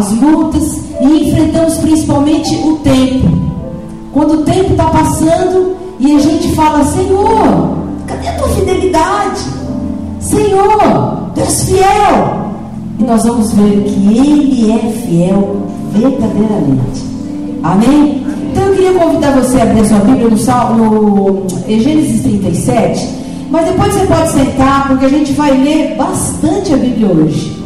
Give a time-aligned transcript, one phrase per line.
[0.00, 3.28] as lutas e enfrentamos principalmente o tempo.
[4.12, 7.76] Quando o tempo está passando e a gente fala: Senhor,
[8.06, 9.40] cadê a tua fidelidade?
[10.18, 12.50] Senhor, és fiel.
[12.98, 17.04] E nós vamos ver que Ele é fiel verdadeiramente.
[17.62, 18.26] Amém?
[18.50, 20.28] Então eu queria convidar você a abrir sua Bíblia
[20.76, 23.20] no, no Gênesis 37.
[23.50, 27.59] Mas depois você pode sentar, porque a gente vai ler bastante a Bíblia hoje.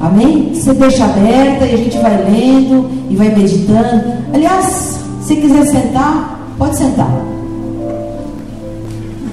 [0.00, 0.52] Amém?
[0.54, 4.02] Você deixa aberta e a gente vai lendo e vai meditando.
[4.32, 7.10] Aliás, se quiser sentar, pode sentar.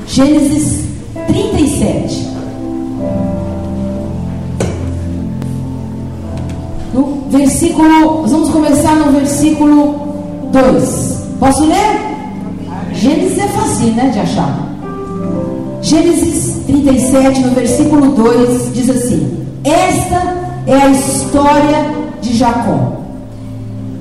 [0.07, 0.83] Gênesis
[1.27, 2.27] 37.
[6.93, 9.95] No versículo, vamos começar no versículo
[10.51, 11.23] 2.
[11.39, 12.07] Posso ler?
[12.93, 14.67] Gênesis é fácil, né, de achar.
[15.81, 22.97] Gênesis 37, no versículo 2, diz assim: Esta é a história de Jacó.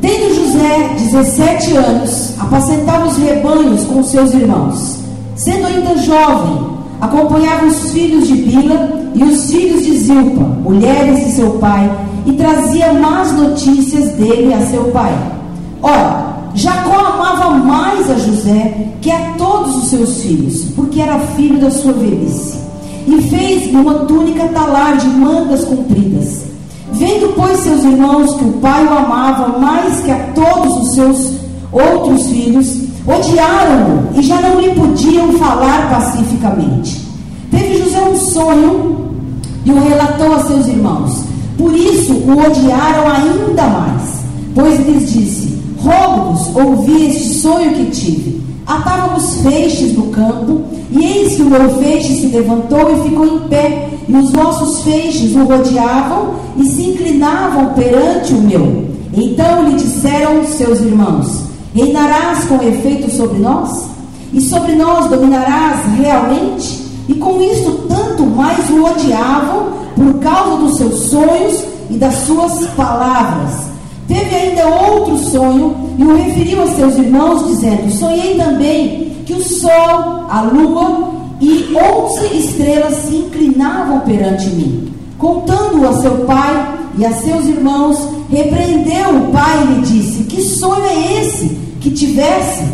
[0.01, 4.99] Tendo José 17 anos, apacentava os rebanhos com seus irmãos.
[5.37, 6.67] Sendo ainda jovem,
[7.01, 11.91] acompanhava os filhos de Bila e os filhos de Zilpa, mulheres de seu pai,
[12.27, 15.17] e trazia más notícias dele a seu pai.
[15.81, 21.61] Ora, Jacó amava mais a José que a todos os seus filhos, porque era filho
[21.61, 22.59] da sua velhice.
[23.07, 26.56] E fez-lhe uma túnica talar de mangas compridas
[26.99, 31.33] Vendo, pois, seus irmãos que o pai o amava mais que a todos os seus
[31.71, 32.75] outros filhos,
[33.07, 37.03] odiaram-no e já não lhe podiam falar pacificamente.
[37.51, 38.97] Teve José um sonho
[39.65, 41.25] e o relatou a seus irmãos.
[41.59, 44.21] Por isso o odiaram ainda mais,
[44.55, 48.46] pois lhes disse: Rogo-vos ouvi este sonho que tive.
[48.67, 53.39] Atávamos feixes no campo, e eis que o meu feixe se levantou e ficou em
[53.49, 58.87] pé, e os vossos feixes o rodeavam e se inclinavam perante o meu.
[59.13, 61.45] Então lhe disseram seus irmãos:
[61.75, 63.85] Reinarás com efeito sobre nós?
[64.33, 66.85] E sobre nós dominarás realmente?
[67.09, 72.67] E com isto tanto mais o odiavam por causa dos seus sonhos e das suas
[72.77, 73.76] palavras.
[74.07, 79.43] Teve ainda outro sonho e o referiu a seus irmãos, dizendo: Sonhei também que o
[79.43, 84.93] sol, a lua e onze estrelas se inclinavam perante mim.
[85.19, 87.99] Contando-o a seu pai e a seus irmãos,
[88.31, 91.49] repreendeu o pai e lhe disse: Que sonho é esse
[91.81, 92.65] que tivesse,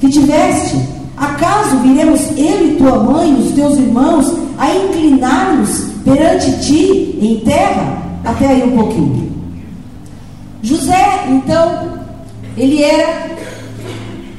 [0.00, 0.78] que tiveste?
[1.16, 7.98] Acaso viremos eu e tua mãe, os teus irmãos, a inclinar-nos perante ti em terra?
[8.24, 9.37] Até aí um pouquinho.
[10.62, 11.98] José, então,
[12.56, 13.30] ele era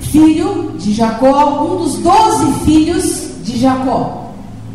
[0.02, 4.31] filho de Jacó, um dos doze filhos de Jacó.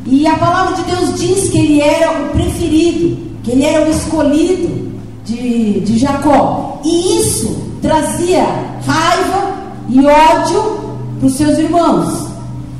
[0.07, 3.91] E a palavra de Deus diz que ele era o preferido, que ele era o
[3.91, 4.93] escolhido
[5.25, 6.81] de, de Jacó.
[6.85, 8.45] E isso trazia
[8.87, 9.55] raiva
[9.89, 10.81] e ódio
[11.19, 12.29] para os seus irmãos.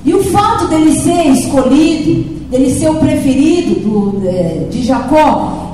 [0.05, 5.71] E o fato dele ser escolhido, dele ser o preferido do, é, de Jacó,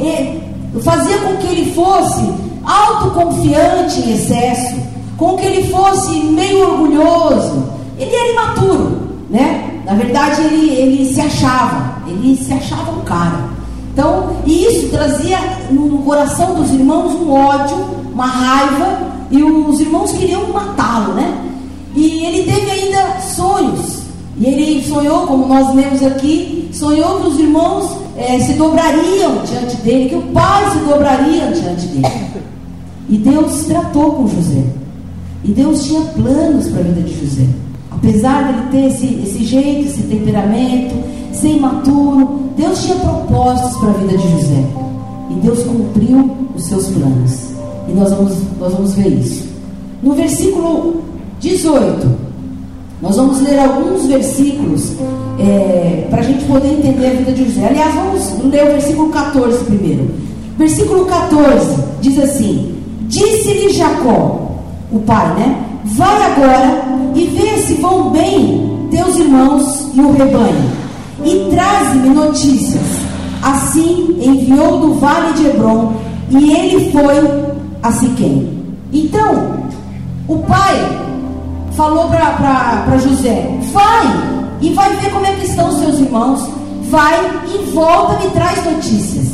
[0.82, 2.22] fazia com que ele fosse
[2.64, 4.76] autoconfiante em excesso,
[5.16, 7.64] com que ele fosse meio orgulhoso.
[7.98, 9.82] Ele era imaturo, né?
[9.84, 13.50] Na verdade, ele, ele se achava, ele se achava um cara.
[13.92, 15.38] Então, e isso trazia
[15.70, 17.76] no, coração dos irmãos um ódio,
[18.12, 18.98] uma raiva,
[19.30, 21.32] e os irmãos queriam matá-lo, né?
[21.94, 23.99] E ele teve ainda sonhos.
[24.40, 29.76] E ele sonhou, como nós lemos aqui, sonhou que os irmãos é, se dobrariam diante
[29.76, 32.30] dele, que o pai se dobraria diante dele.
[33.10, 34.64] E Deus tratou com José.
[35.44, 37.46] E Deus tinha planos para a vida de José.
[37.90, 40.94] Apesar dele ter esse, esse jeito, esse temperamento,
[41.34, 44.64] ser imaturo, Deus tinha propósitos para a vida de José.
[45.30, 47.50] E Deus cumpriu os seus planos.
[47.88, 49.44] E nós vamos, nós vamos ver isso.
[50.02, 51.02] No versículo
[51.40, 52.06] 18,
[53.02, 54.92] nós vamos ler alguns versículos
[55.38, 57.66] é, para a gente poder entender a vida de José.
[57.66, 60.10] Aliás, vamos ler o versículo 14 primeiro.
[60.58, 62.74] Versículo 14 diz assim:
[63.08, 64.50] Disse-lhe Jacó,
[64.92, 65.64] o pai, né?
[65.84, 70.70] Vai agora e vê se vão bem teus irmãos e o rebanho,
[71.24, 72.82] e traze-me notícias.
[73.42, 75.94] Assim enviou do vale de Hebron,
[76.28, 77.16] e ele foi
[77.82, 78.60] a Siquém.
[78.92, 79.54] Então,
[80.28, 81.09] o pai
[81.72, 86.48] falou para José: Vai e vai ver como é que estão os seus irmãos.
[86.90, 87.18] Vai
[87.54, 89.28] e volta e traz notícias.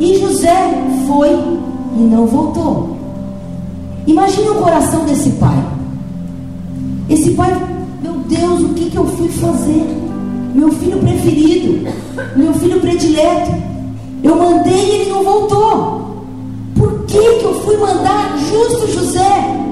[0.00, 0.72] E José
[1.06, 2.96] foi e não voltou.
[4.06, 5.62] Imagine o coração desse pai.
[7.08, 7.54] Esse pai,
[8.02, 9.84] meu Deus, o que, que eu fui fazer?
[10.54, 11.86] Meu filho preferido,
[12.34, 13.52] meu filho predileto.
[14.22, 16.00] Eu mandei e ele não voltou.
[16.76, 19.69] Por que, que eu fui mandar justo José?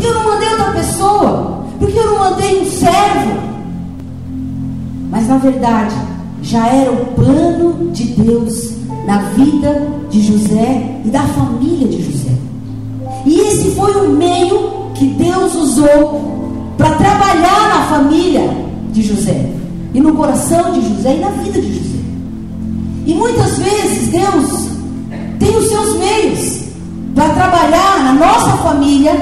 [0.00, 1.64] Que eu não mandei outra pessoa?
[1.78, 3.40] Por que eu não mandei um servo?
[5.10, 5.94] Mas na verdade,
[6.42, 8.72] já era o plano de Deus
[9.06, 12.32] na vida de José e da família de José.
[13.26, 18.48] E esse foi o meio que Deus usou para trabalhar na família
[18.92, 19.50] de José,
[19.92, 21.98] e no coração de José e na vida de José.
[23.06, 24.68] E muitas vezes Deus
[25.38, 26.64] tem os seus meios
[27.14, 29.12] para trabalhar na nossa família,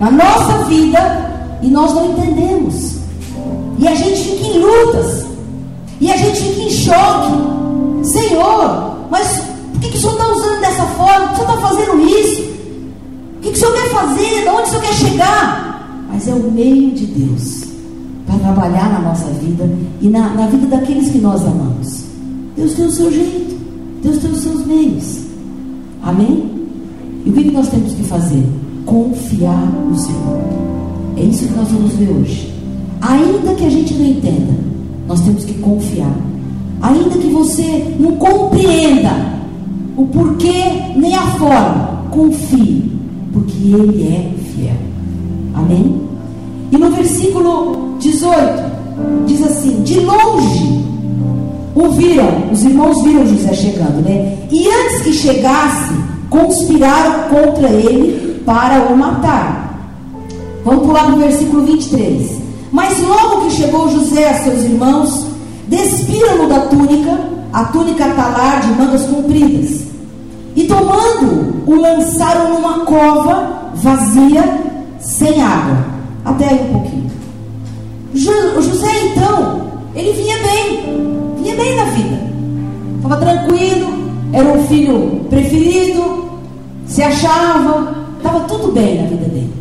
[0.00, 2.98] na nossa vida, e nós não entendemos.
[3.78, 5.26] E a gente fica em lutas,
[6.00, 7.58] e a gente fica em choque.
[8.02, 9.42] Senhor, mas
[9.72, 11.28] por que, que o Senhor está usando dessa forma?
[11.28, 12.42] Por que o Senhor está fazendo isso?
[13.36, 14.42] O que, que o Senhor quer fazer?
[14.42, 16.06] De onde o Senhor quer chegar?
[16.08, 17.64] Mas é o meio de Deus
[18.26, 19.68] para trabalhar na nossa vida
[20.00, 22.04] e na, na vida daqueles que nós amamos.
[22.56, 23.56] Deus tem o seu jeito,
[24.02, 25.18] Deus tem os seus meios.
[26.02, 26.50] Amém?
[27.24, 28.44] E o que, que nós temos que fazer?
[28.88, 30.40] Confiar no Senhor.
[31.18, 32.54] É isso que nós vamos ver hoje.
[33.02, 34.54] Ainda que a gente não entenda,
[35.06, 36.16] nós temos que confiar.
[36.80, 39.10] Ainda que você não compreenda
[39.94, 42.90] o porquê nem a forma, confie,
[43.30, 44.76] porque Ele é fiel.
[45.52, 46.00] Amém?
[46.72, 50.78] E no versículo 18, diz assim: De longe
[51.74, 54.38] o viram, os irmãos viram José chegando, né?
[54.50, 55.92] E antes que chegasse,
[56.30, 59.78] conspiraram contra ele para o matar.
[60.64, 62.40] Vamos pular no versículo 23.
[62.72, 65.26] Mas logo que chegou José a seus irmãos,
[65.66, 69.82] despiram-no da túnica, a túnica talar de mangas compridas,
[70.56, 74.42] e tomando, o lançaram numa cova vazia,
[74.98, 75.84] sem água.
[76.24, 77.10] Até aí um pouquinho.
[78.14, 79.60] José então,
[79.94, 82.18] ele vinha bem, vinha bem na vida,
[82.96, 86.30] estava tranquilo, era um filho preferido,
[86.86, 89.52] se achava, estava tudo bem na vida dele.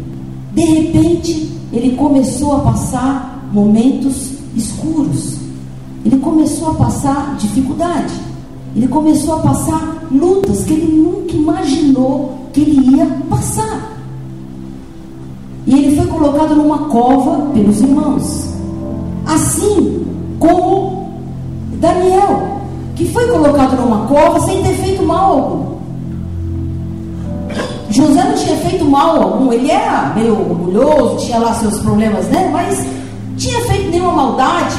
[0.54, 5.38] De repente, ele começou a passar momentos escuros.
[6.06, 8.14] Ele começou a passar dificuldade.
[8.76, 13.98] Ele começou a passar lutas que ele nunca imaginou que ele ia passar.
[15.66, 18.50] E ele foi colocado numa cova pelos irmãos.
[19.26, 20.06] Assim
[20.40, 21.12] como
[21.74, 22.62] Daniel,
[22.96, 25.77] que foi colocado numa cova sem ter feito mal algum.
[27.98, 32.48] José não tinha feito mal algum, ele era meio orgulhoso, tinha lá seus problemas, né?
[32.54, 32.86] Mas
[33.36, 34.76] tinha feito nenhuma maldade.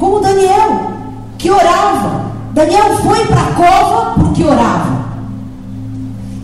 [0.00, 0.90] Como Daniel,
[1.38, 2.26] que orava.
[2.54, 4.98] Daniel foi para a cova porque orava.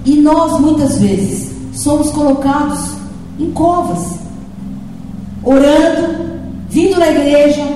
[0.05, 2.91] E nós muitas vezes somos colocados
[3.41, 4.21] em covas,
[5.43, 6.39] orando,
[6.69, 7.67] vindo na igreja,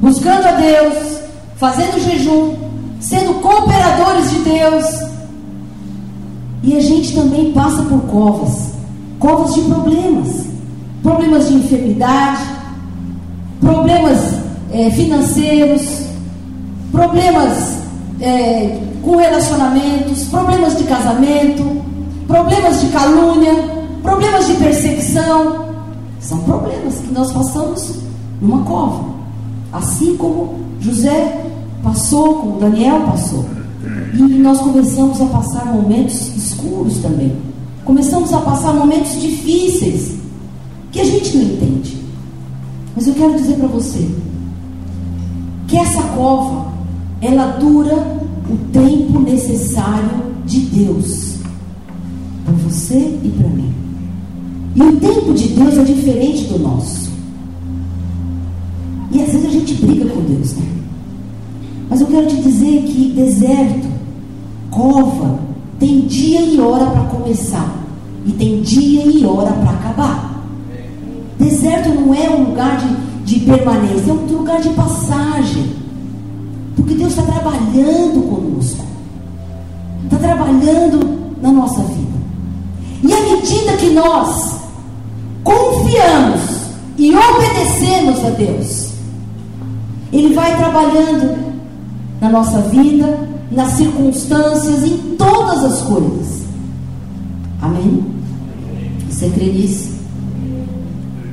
[0.00, 1.18] buscando a Deus,
[1.56, 2.54] fazendo jejum,
[3.00, 5.12] sendo cooperadores de Deus
[6.62, 8.72] e a gente também passa por covas.
[9.18, 10.46] Covas de problemas.
[11.02, 12.42] Problemas de enfermidade,
[13.60, 14.34] problemas
[14.70, 16.06] é, financeiros,
[16.92, 17.78] problemas
[18.20, 21.82] é, com relacionamentos, problemas de casamento,
[22.28, 23.52] problemas de calúnia,
[24.00, 25.66] problemas de perseguição.
[26.20, 27.96] São problemas que nós passamos
[28.40, 29.04] numa cova.
[29.72, 31.44] Assim como José
[31.82, 33.44] passou, como Daniel passou.
[34.12, 37.32] E nós começamos a passar momentos escuros também.
[37.84, 40.16] Começamos a passar momentos difíceis
[40.90, 41.96] que a gente não entende.
[42.94, 44.06] Mas eu quero dizer para você
[45.66, 46.72] que essa cova
[47.20, 47.94] ela dura
[48.50, 51.36] o tempo necessário de Deus
[52.44, 53.72] para você e para mim.
[54.74, 57.10] E o tempo de Deus é diferente do nosso.
[59.10, 60.66] E às vezes a gente briga com Deus, né?
[61.88, 63.86] Mas eu quero te dizer que deserto,
[64.72, 65.38] cova,
[65.78, 67.72] tem dia e hora para começar,
[68.26, 70.42] e tem dia e hora para acabar.
[71.38, 75.72] Deserto não é um lugar de, de permanência, é um lugar de passagem.
[76.74, 78.84] Porque Deus está trabalhando conosco,
[80.04, 82.12] está trabalhando na nossa vida.
[83.04, 84.60] E à medida que nós
[85.44, 86.40] confiamos
[86.96, 88.92] e obedecemos a Deus,
[90.12, 91.36] Ele vai trabalhando
[92.20, 96.42] na nossa vida, nas circunstâncias, em todas as coisas.
[97.60, 98.04] Amém?
[99.08, 99.92] Você crê nisso?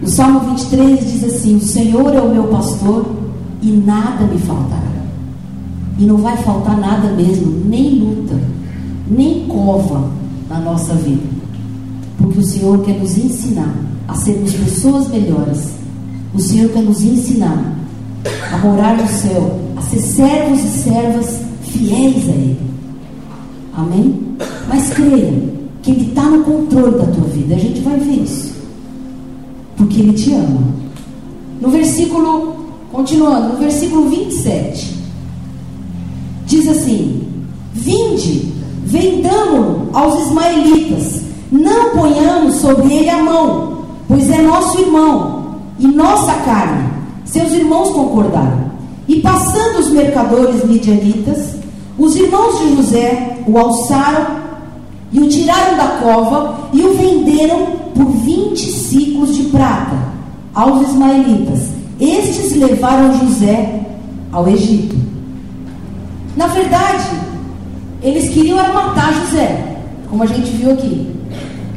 [0.01, 3.05] O Salmo 23 diz assim: O Senhor é o meu pastor
[3.61, 4.89] e nada me faltará.
[5.97, 8.39] E não vai faltar nada mesmo, nem luta,
[9.09, 10.09] nem cova
[10.49, 11.27] na nossa vida.
[12.17, 13.73] Porque o Senhor quer nos ensinar
[14.07, 15.71] a sermos pessoas melhores.
[16.33, 17.73] O Senhor quer nos ensinar
[18.53, 22.57] a morar no céu, a ser servos e servas fiéis a Ele.
[23.75, 24.19] Amém?
[24.67, 25.33] Mas creia
[25.81, 27.55] que Ele está no controle da tua vida.
[27.55, 28.53] A gente vai ver isso.
[29.77, 30.61] Porque Ele te ama.
[31.61, 32.55] No versículo,
[32.91, 34.95] continuando, no versículo 27,
[36.45, 37.21] diz assim:
[37.73, 38.51] Vinde,
[38.85, 41.21] vendamo-lo aos ismaelitas,
[41.51, 46.89] não ponhamos sobre ele a mão, pois é nosso irmão e nossa carne.
[47.25, 48.69] Seus irmãos concordaram.
[49.07, 51.58] E passando os mercadores midianitas,
[51.99, 54.39] os irmãos de José o alçaram
[55.11, 59.97] e o tiraram da cova e o venderam por 20 ciclos de prata
[60.53, 61.69] aos ismaelitas.
[61.99, 63.81] Estes levaram José
[64.31, 64.95] ao Egito.
[66.37, 67.05] Na verdade,
[68.01, 69.77] eles queriam matar José,
[70.09, 71.13] como a gente viu aqui.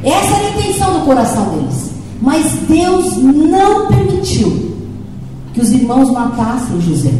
[0.04, 1.90] Essa era a intenção do coração deles.
[2.20, 4.76] Mas Deus não permitiu
[5.52, 7.12] que os irmãos matassem José.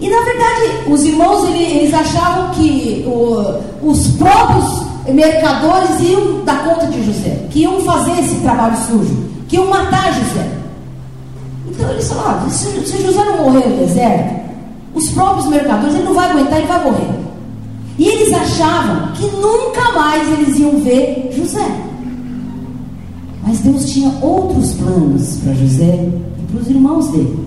[0.00, 6.86] E na verdade, os irmãos eles achavam que o, os próprios mercadores iam dar conta
[6.86, 10.48] de José, que iam fazer esse trabalho sujo, que iam matar José.
[11.68, 14.40] Então eles falaram: se, se José não morrer no deserto,
[14.94, 17.20] os próprios mercadores ele não vai aguentar, ele vai morrer.
[17.98, 21.66] E eles achavam que nunca mais eles iam ver José.
[23.46, 27.46] Mas Deus tinha outros planos para José e para os irmãos dele,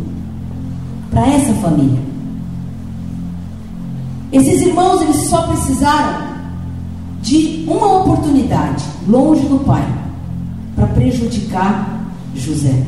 [1.12, 2.13] para essa família.
[4.34, 6.34] Esses irmãos, eles só precisaram
[7.22, 9.88] de uma oportunidade, longe do pai,
[10.76, 12.04] para prejudicar
[12.36, 12.84] José.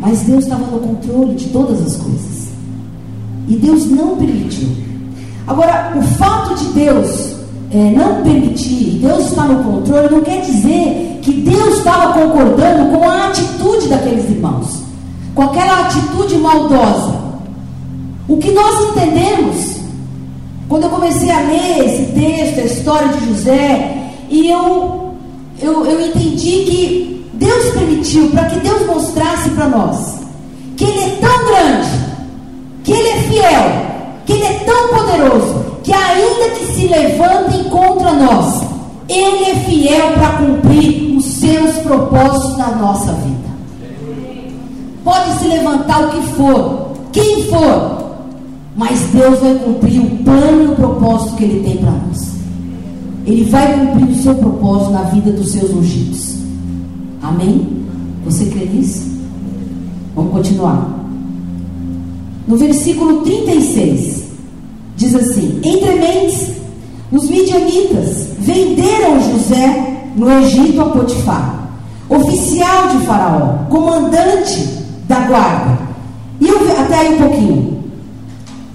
[0.00, 2.48] Mas Deus estava no controle de todas as coisas.
[3.46, 4.68] E Deus não permitiu.
[5.46, 7.36] Agora, o fato de Deus
[7.70, 13.08] é, não permitir, Deus está no controle, não quer dizer que Deus estava concordando com
[13.08, 14.82] a atitude daqueles irmãos,
[15.32, 17.22] com aquela atitude maldosa.
[18.26, 19.81] O que nós entendemos
[20.72, 25.12] quando eu comecei a ler esse texto, a história de José, e eu,
[25.60, 30.14] eu, eu entendi que Deus permitiu, para que Deus mostrasse para nós,
[30.74, 31.90] que Ele é tão grande,
[32.84, 33.70] que Ele é fiel,
[34.24, 38.62] que Ele é tão poderoso, que ainda que se levantem contra nós,
[39.10, 43.52] Ele é fiel para cumprir os seus propósitos na nossa vida.
[45.04, 48.01] Pode se levantar o que for, quem for,
[48.76, 52.32] mas Deus vai cumprir o plano e o propósito que Ele tem para nós.
[53.26, 56.36] Ele vai cumprir o seu propósito na vida dos seus ungidos.
[57.22, 57.84] Amém?
[58.24, 59.12] Você crê nisso?
[60.14, 61.02] Vamos continuar.
[62.48, 64.24] No versículo 36,
[64.96, 66.52] diz assim: Entre mentes,
[67.12, 71.68] os midianitas venderam José no Egito a Potifar,
[72.08, 74.68] oficial de Faraó, comandante
[75.06, 75.78] da guarda.
[76.40, 77.81] E eu, até aí um pouquinho.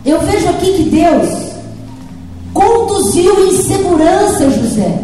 [0.07, 1.51] Eu vejo aqui que Deus
[2.53, 5.03] conduziu em segurança José.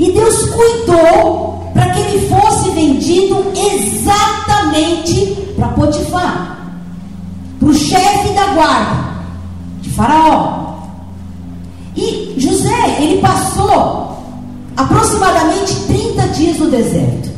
[0.00, 6.72] E Deus cuidou para que ele fosse vendido exatamente para Potifar,
[7.60, 9.04] para o chefe da guarda
[9.82, 10.76] de Faraó.
[11.94, 14.16] E José, ele passou
[14.74, 17.28] aproximadamente 30 dias no deserto,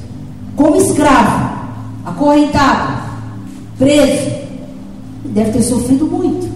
[0.55, 1.57] como escravo,
[2.05, 3.03] acorrentado,
[3.77, 4.31] preso.
[5.25, 6.54] Deve ter sofrido muito.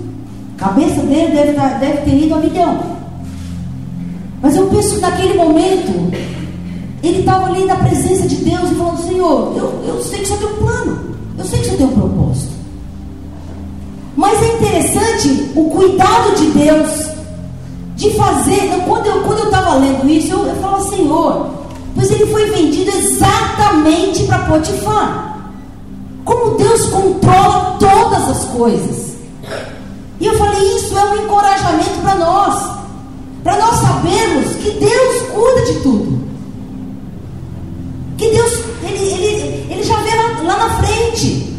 [0.59, 2.81] A cabeça dele deve, tá, deve ter ido a milhão.
[4.43, 6.13] Mas eu penso que naquele momento,
[7.01, 10.37] ele estava ali na presença de Deus e falando: Senhor, eu, eu sei que só
[10.37, 12.53] tem um plano, eu sei que só tem um propósito.
[14.17, 17.09] Mas é interessante o cuidado de Deus
[17.95, 18.83] de fazer.
[18.85, 21.51] Quando eu quando estava lendo isso, eu, eu falo: Senhor,
[21.95, 25.53] pois ele foi vendido exatamente para Potifar.
[26.25, 29.09] Como Deus controla todas as coisas.
[30.21, 32.79] E eu falei, isso é um encorajamento para nós.
[33.45, 36.19] Para nós sabermos que Deus cuida de tudo.
[38.17, 41.57] Que Deus, ele, ele, ele já vê lá, lá na frente.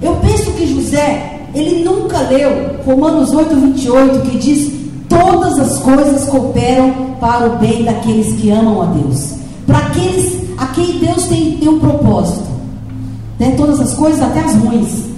[0.00, 4.72] Eu penso que José, ele nunca leu Romanos 8, 28, que diz:
[5.08, 9.34] Todas as coisas cooperam para o bem daqueles que amam a Deus.
[9.66, 12.50] Para aqueles a quem Deus tem, tem um propósito.
[13.38, 13.54] Né?
[13.56, 15.11] Todas as coisas, até as ruins.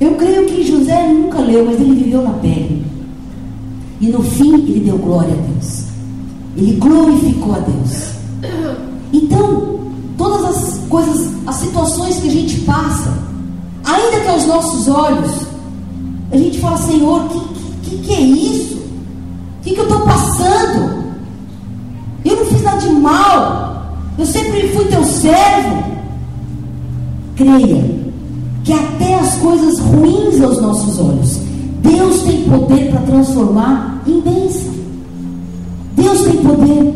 [0.00, 2.84] Eu creio que José nunca leu, mas ele viveu na pele.
[4.00, 5.84] E no fim ele deu glória a Deus.
[6.56, 8.14] Ele glorificou a Deus.
[9.12, 9.78] Então,
[10.18, 13.16] todas as coisas, as situações que a gente passa,
[13.84, 15.46] ainda que aos nossos olhos,
[16.32, 18.74] a gente fala, Senhor, o que, que, que, é isso?
[18.74, 21.04] O que, que eu estou passando?
[22.24, 23.96] Eu não fiz nada de mal.
[24.18, 25.84] Eu sempre fui teu servo.
[27.36, 28.03] Creia
[28.64, 31.38] que até as coisas ruins aos nossos olhos,
[31.82, 34.72] Deus tem poder para transformar em bênção.
[35.94, 36.94] Deus tem poder.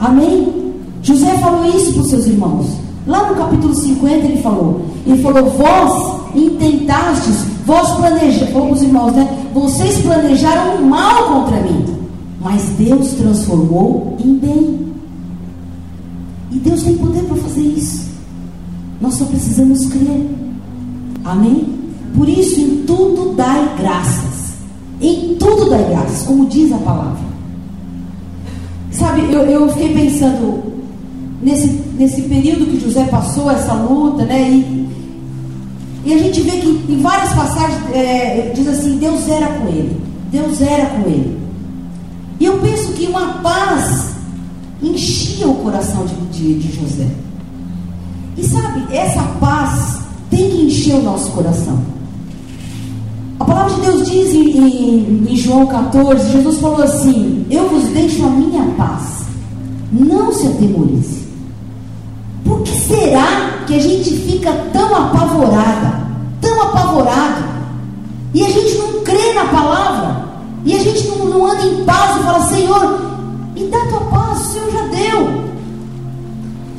[0.00, 0.74] Amém?
[1.02, 2.66] José falou isso para os seus irmãos.
[3.06, 9.28] Lá no capítulo 50 ele falou: Ele falou, vós intentastes, vós planejaram, vamos irmãos, né?
[9.54, 11.84] Vocês planejaram mal contra mim,
[12.40, 14.88] mas Deus transformou em bem.
[16.50, 18.07] E Deus tem poder para fazer isso.
[19.00, 20.28] Nós só precisamos crer.
[21.24, 21.78] Amém?
[22.16, 24.54] Por isso, em tudo dai graças.
[25.00, 27.28] Em tudo dai graças, como diz a palavra.
[28.90, 30.62] Sabe, eu, eu fiquei pensando
[31.40, 34.50] nesse, nesse período que José passou, essa luta, né?
[34.50, 34.88] E,
[36.04, 40.00] e a gente vê que em várias passagens é, diz assim: Deus era com ele.
[40.32, 41.38] Deus era com ele.
[42.40, 44.12] E eu penso que uma paz
[44.82, 47.06] enchia o coração de, de, de José.
[48.38, 49.98] E sabe, essa paz
[50.30, 51.76] tem que encher o nosso coração.
[53.40, 57.84] A palavra de Deus diz em, em, em, João 14, Jesus falou assim: Eu vos
[57.88, 59.24] deixo a minha paz,
[59.90, 61.26] não se atemorize.
[62.44, 66.06] Por que será que a gente fica tão apavorada,
[66.40, 67.44] tão apavorado,
[68.32, 70.28] e a gente não crê na palavra,
[70.64, 72.98] e a gente não, não anda em paz e fala: Senhor,
[73.54, 75.47] me dá tua paz, o Senhor já deu.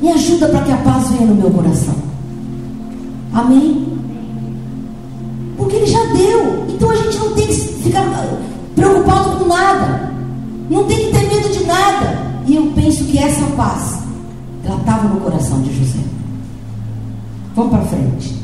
[0.02, 1.96] Me ajuda para que a paz venha no meu coração.
[3.34, 3.88] Amém?
[5.58, 6.66] Porque Ele já deu.
[6.70, 8.06] Então a gente não tem que ficar
[8.76, 10.12] preocupado com nada.
[10.70, 12.18] Não tem que ter medo de nada.
[12.48, 14.00] E eu penso que essa paz,
[14.66, 16.00] ela estava no coração de José.
[17.56, 18.36] Vamos para frente.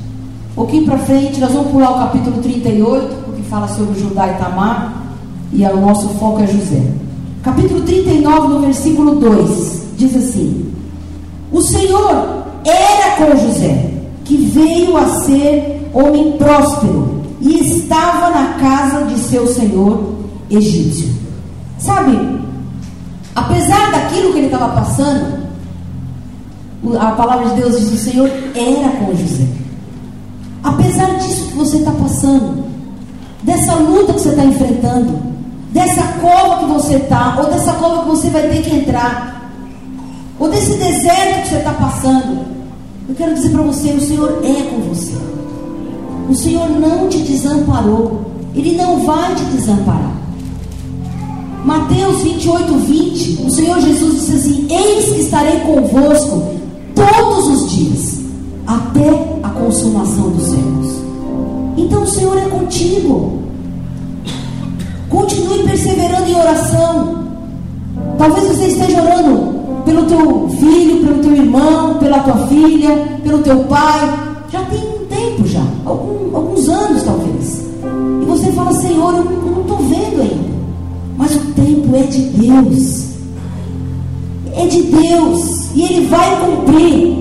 [0.51, 4.37] Um pouquinho para frente, nós vamos pular o capítulo 38, porque fala sobre Judá e
[4.37, 5.03] Tamar.
[5.53, 6.83] E o nosso foco é José.
[7.41, 10.74] Capítulo 39, no versículo 2, diz assim:
[11.55, 13.89] O Senhor era com José,
[14.25, 20.15] que veio a ser homem próspero e estava na casa de seu senhor
[20.49, 21.15] egípcio.
[21.79, 22.19] Sabe,
[23.33, 25.45] apesar daquilo que ele estava passando,
[26.99, 29.47] a palavra de Deus diz: o Senhor era com José.
[30.61, 32.65] Apesar disso que você está passando,
[33.43, 35.21] dessa luta que você está enfrentando,
[35.71, 39.34] dessa cova que você está, ou dessa cova que você vai ter que entrar,
[40.39, 42.45] ou desse deserto que você está passando,
[43.07, 45.13] eu quero dizer para você: o Senhor é com você.
[46.29, 48.25] O Senhor não te desamparou.
[48.53, 50.15] Ele não vai te desamparar.
[51.63, 53.43] Mateus 28, 20.
[53.43, 56.55] O Senhor Jesus disse assim: Eis que estarei convosco
[56.93, 58.21] todos os dias,
[58.67, 60.95] até a consumação dos séculos.
[61.77, 63.39] Então o Senhor é contigo.
[65.09, 67.25] Continue perseverando em oração.
[68.17, 69.54] Talvez você esteja orando
[69.85, 74.19] pelo teu filho, pelo teu irmão, pela tua filha, pelo teu pai.
[74.51, 77.65] Já tem um tempo já, algum, alguns anos talvez.
[78.21, 80.55] E você fala, Senhor, eu não estou vendo ainda.
[81.17, 83.05] Mas o tempo é de Deus.
[84.53, 85.69] É de Deus.
[85.75, 87.15] E Ele vai cumprir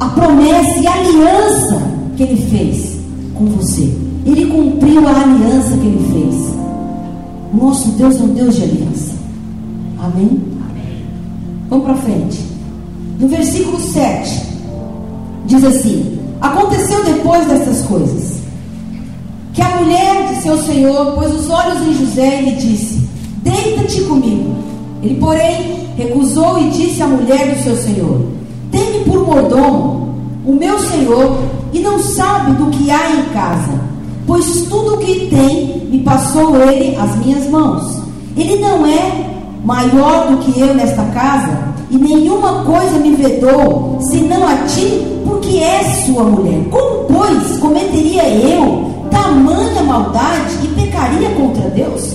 [0.00, 1.82] a promessa e a aliança
[2.16, 2.96] que Ele fez
[3.34, 3.92] com você.
[4.26, 6.54] Ele cumpriu a aliança que Ele fez.
[7.52, 9.14] Nosso Deus é um Deus de aliança.
[9.98, 10.53] Amém?
[11.74, 12.38] Vamos para frente.
[13.18, 14.42] No versículo 7,
[15.46, 18.34] diz assim: Aconteceu depois dessas coisas,
[19.52, 23.08] que a mulher de seu senhor pôs os olhos em José e lhe disse:
[23.42, 24.54] Deita-te comigo.
[25.02, 28.20] Ele, porém, recusou e disse à mulher do seu senhor:
[28.70, 30.14] Tem-me por mordomo
[30.46, 31.40] o meu senhor
[31.72, 33.80] e não sabe do que há em casa,
[34.28, 37.98] pois tudo o que tem me passou ele às minhas mãos.
[38.36, 39.33] Ele não é
[39.64, 45.58] maior do que eu nesta casa, e nenhuma coisa me vedou, senão a ti, porque
[45.58, 46.64] és sua mulher.
[46.70, 52.14] Como, pois, cometeria eu tamanha maldade e pecaria contra Deus?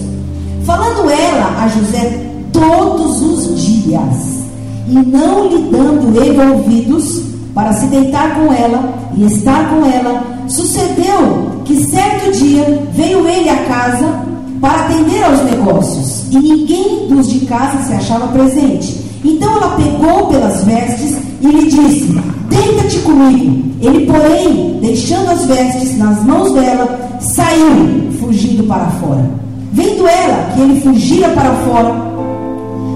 [0.65, 4.39] Falando ela a José todos os dias,
[4.87, 10.23] e não lhe dando ele ouvidos para se deitar com ela e estar com ela,
[10.47, 14.28] sucedeu que certo dia veio ele à casa
[14.61, 19.05] para atender aos negócios, e ninguém dos de casa se achava presente.
[19.23, 23.69] Então ela pegou pelas vestes e lhe disse: Deita-te comigo.
[23.81, 29.29] Ele, porém, deixando as vestes nas mãos dela, saiu, fugindo para fora.
[29.71, 31.93] Vendo ela que ele fugia para fora,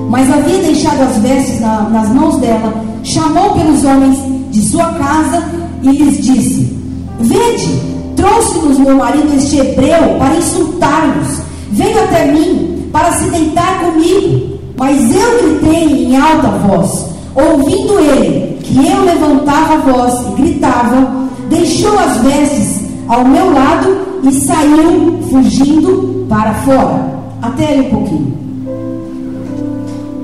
[0.10, 2.74] mas havia deixado as vestes na, nas mãos dela,
[3.04, 4.18] chamou pelos homens
[4.52, 5.44] de sua casa
[5.82, 6.78] e lhes disse:
[7.20, 7.80] Vede,
[8.16, 11.43] trouxe-nos meu marido este hebreu para insultar-nos
[11.74, 17.10] Veio até mim para se deitar comigo, mas eu gritei em alta voz.
[17.36, 21.12] Ouvindo ele que eu levantava a voz e gritava,
[21.50, 27.12] deixou as vestes ao meu lado e saiu fugindo para fora.
[27.42, 28.34] Até aí um pouquinho.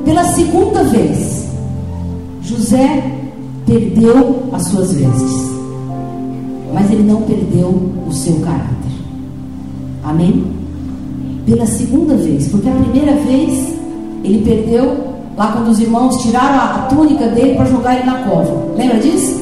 [0.06, 1.48] pela segunda vez,
[2.44, 3.04] José
[3.66, 5.52] perdeu as suas vestes,
[6.74, 8.70] mas ele não perdeu o seu caráter.
[10.04, 10.59] Amém?
[11.50, 13.74] Pela segunda vez, porque a primeira vez
[14.24, 18.68] ele perdeu lá quando os irmãos tiraram a, túnica dele para jogar ele na cova.
[18.78, 19.42] Lembra disso?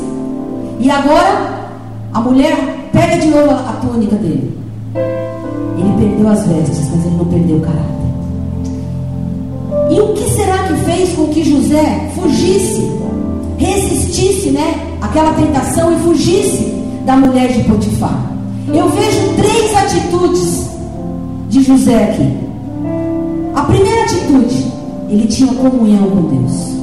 [0.79, 1.67] E agora
[2.13, 2.55] a mulher
[2.93, 4.57] pega de novo a, a túnica dele.
[4.95, 7.83] Ele perdeu as vestes, mas ele não perdeu o caráter.
[9.91, 12.89] E o que será que fez com que José fugisse,
[13.57, 16.73] resistisse, né, aquela tentação e fugisse
[17.05, 18.31] da mulher de Potifar?
[18.73, 20.76] Eu vejo três atitudes
[21.57, 22.37] de José aqui.
[23.55, 24.71] A primeira atitude,
[25.09, 26.77] ele tinha comunhão com Deus.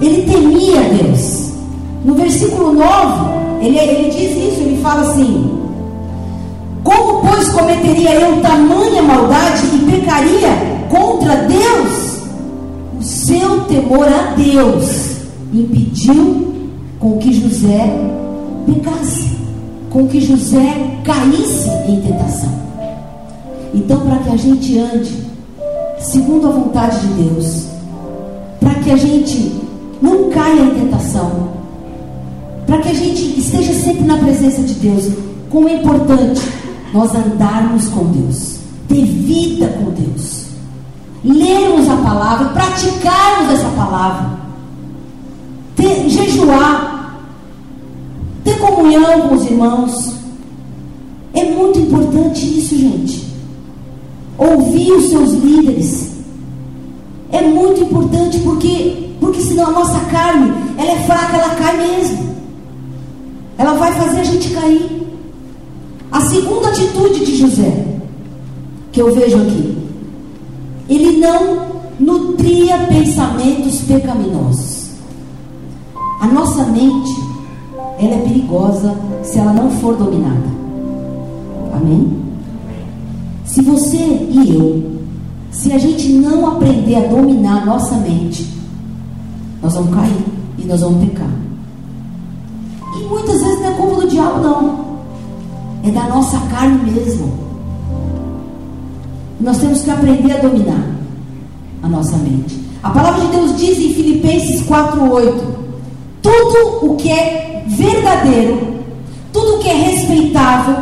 [0.00, 1.52] Ele temia Deus.
[2.04, 5.50] No versículo 9, ele, ele diz isso, ele fala assim:
[6.82, 10.50] Como, pois, cometeria eu tamanha maldade e pecaria
[10.90, 12.18] contra Deus?
[12.98, 15.16] O seu temor a Deus
[15.52, 16.52] impediu
[16.98, 17.88] com que José
[18.66, 19.23] pecasse,
[19.94, 22.52] com que José caísse em tentação.
[23.72, 25.24] Então, para que a gente ande
[26.00, 27.66] segundo a vontade de Deus,
[28.58, 29.54] para que a gente
[30.02, 31.48] não caia em tentação,
[32.66, 35.12] para que a gente esteja sempre na presença de Deus.
[35.48, 36.42] Como é importante
[36.92, 38.56] nós andarmos com Deus,
[38.88, 40.46] ter vida com Deus,
[41.22, 44.40] lermos a palavra, praticarmos essa palavra,
[45.76, 46.93] ter, jejuar,
[48.44, 50.14] ter comunhão com os irmãos.
[51.32, 53.24] É muito importante isso, gente.
[54.38, 56.12] Ouvir os seus líderes.
[57.32, 62.34] É muito importante porque, porque senão a nossa carne, ela é fraca, ela cai mesmo.
[63.58, 65.04] Ela vai fazer a gente cair.
[66.12, 67.86] A segunda atitude de José,
[68.92, 69.76] que eu vejo aqui,
[70.88, 74.90] ele não nutria pensamentos pecaminosos.
[76.20, 77.23] A nossa mente,
[78.04, 80.46] ela é perigosa se ela não for dominada.
[81.74, 82.24] Amém?
[83.44, 85.00] Se você e eu,
[85.50, 88.46] se a gente não aprender a dominar a nossa mente,
[89.62, 90.24] nós vamos cair
[90.58, 91.30] e nós vamos pecar.
[92.96, 94.84] E muitas vezes não é culpa do diabo, não.
[95.84, 97.32] É da nossa carne mesmo.
[99.40, 100.96] Nós temos que aprender a dominar
[101.82, 102.58] a nossa mente.
[102.82, 105.34] A palavra de Deus diz em Filipenses 4:8:
[106.22, 108.74] tudo o que é verdadeiro,
[109.32, 110.76] tudo que é respeitável,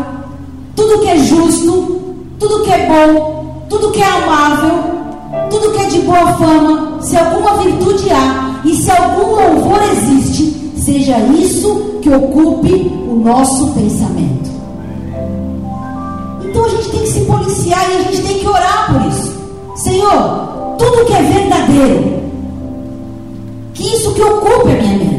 [0.77, 2.01] tudo que é justo,
[2.39, 5.03] tudo que é bom, tudo que é amável,
[5.51, 10.73] tudo que é de boa fama, se alguma virtude há e se algum louvor existe,
[10.77, 14.51] seja isso que ocupe o nosso pensamento.
[16.45, 19.33] Então a gente tem que se policiar e a gente tem que orar por isso.
[19.77, 22.23] Senhor, tudo que é verdadeiro,
[23.75, 25.12] que isso que ocupe a minha mente.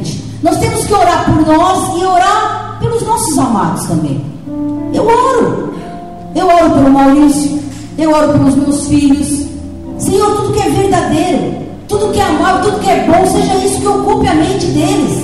[0.44, 4.24] Nós temos que orar por nós e orar pelos nossos amados também.
[4.94, 5.74] Eu oro.
[6.36, 7.64] Eu oro pelo Maurício,
[7.98, 9.48] eu oro pelos meus filhos.
[9.98, 11.56] Senhor, tudo que é verdadeiro,
[11.88, 15.24] tudo que é amável, tudo que é bom, seja isso que ocupe a mente deles.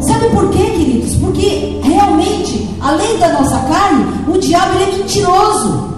[0.00, 1.16] Sabe por quê, queridos?
[1.16, 5.88] Porque realmente, além da nossa carne, o diabo ele é mentiroso.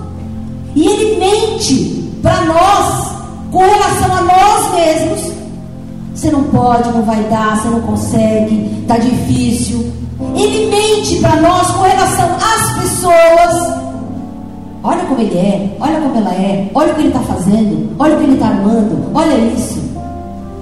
[0.74, 3.12] E ele mente para nós
[3.52, 5.39] com relação a nós mesmos.
[6.20, 9.90] Você não pode, não vai dar, você não consegue, está difícil.
[10.36, 13.80] Ele mente para nós com relação às pessoas.
[14.82, 18.16] Olha como ele é, olha como ela é, olha o que ele está fazendo, olha
[18.16, 19.80] o que ele está armando, olha isso.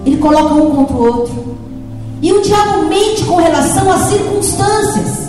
[0.07, 1.57] Ele coloca um contra o outro.
[2.23, 5.29] E o diabo mente com relação às circunstâncias.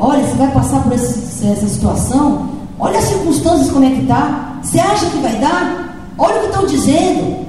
[0.00, 2.48] Olha, você vai passar por esse, essa situação,
[2.80, 4.58] olha as circunstâncias como é que está.
[4.62, 5.98] Você acha que vai dar?
[6.16, 7.43] Olha o que estão dizendo.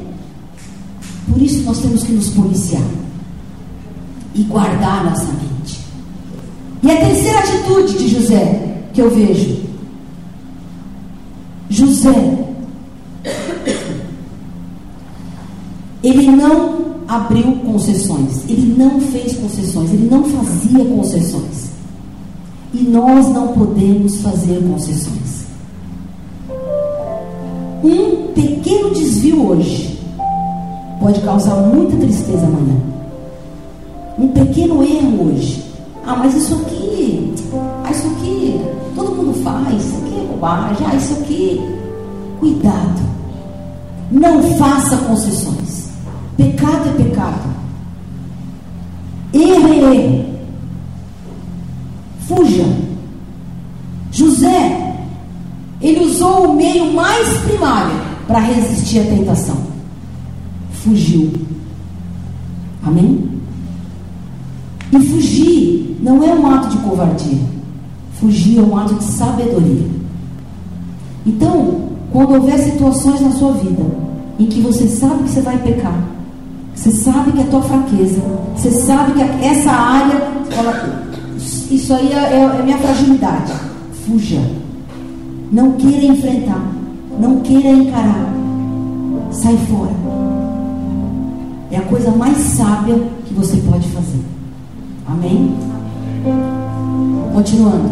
[1.28, 2.84] Por isso nós temos que nos policiar
[4.34, 5.80] e guardar nossa mente.
[6.84, 8.62] E a terceira atitude de José
[8.94, 9.66] que eu vejo
[11.70, 12.46] José,
[16.04, 21.72] ele não abriu concessões, ele não fez concessões, ele não fazia concessões.
[22.74, 25.46] E nós não podemos fazer concessões.
[27.84, 29.95] Um pequeno desvio hoje
[31.00, 32.76] pode causar muita tristeza amanhã.
[34.18, 35.64] Um pequeno erro hoje.
[36.06, 37.34] Ah, mas isso aqui,
[37.84, 38.62] ah, isso aqui,
[38.96, 41.62] todo mundo faz, isso aqui bobagem, ah, isso aqui.
[42.40, 43.02] Cuidado.
[44.12, 45.90] Não faça concessões.
[46.38, 47.56] Pecado é pecado.
[49.34, 50.26] Erro é erro.
[52.28, 52.66] Fuja.
[54.12, 54.96] José,
[55.82, 57.96] ele usou o meio mais primário
[58.28, 59.58] para resistir à tentação:
[60.86, 61.32] fugiu.
[62.84, 63.28] Amém?
[64.92, 67.40] E fugir não é um ato de covardia.
[68.14, 69.88] Fugir é um ato de sabedoria.
[71.26, 73.84] Então, quando houver situações na sua vida
[74.40, 76.00] em que você sabe que você vai pecar,
[76.76, 78.22] você sabe que é a tua fraqueza,
[78.56, 80.16] você sabe que essa área,
[80.52, 81.04] fala,
[81.72, 83.52] isso aí é, é, é minha fragilidade.
[84.06, 84.42] Fuja.
[85.52, 86.64] Não queira enfrentar.
[87.20, 88.34] Não queira encarar.
[89.32, 90.25] Sai fora.
[91.76, 94.22] É a coisa mais sábia que você pode fazer.
[95.06, 95.54] Amém?
[97.34, 97.90] Continuando.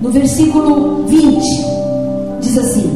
[0.00, 1.44] No versículo 20,
[2.40, 2.90] diz assim: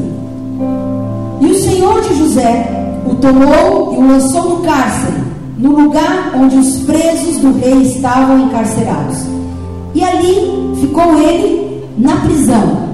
[1.43, 2.67] E o Senhor de José
[3.05, 5.21] o tomou e o lançou no cárcere
[5.59, 9.19] no lugar onde os presos do rei estavam encarcerados.
[9.95, 12.89] E ali ficou ele na prisão.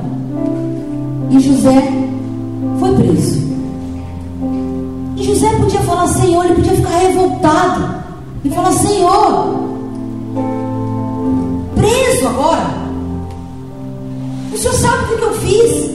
[1.30, 1.88] E José
[2.80, 3.45] foi preso.
[5.16, 7.96] E José podia falar, Senhor, ele podia ficar revoltado.
[8.44, 9.66] E falar, Senhor,
[11.74, 12.86] preso agora.
[14.52, 15.90] O senhor sabe o que eu fiz?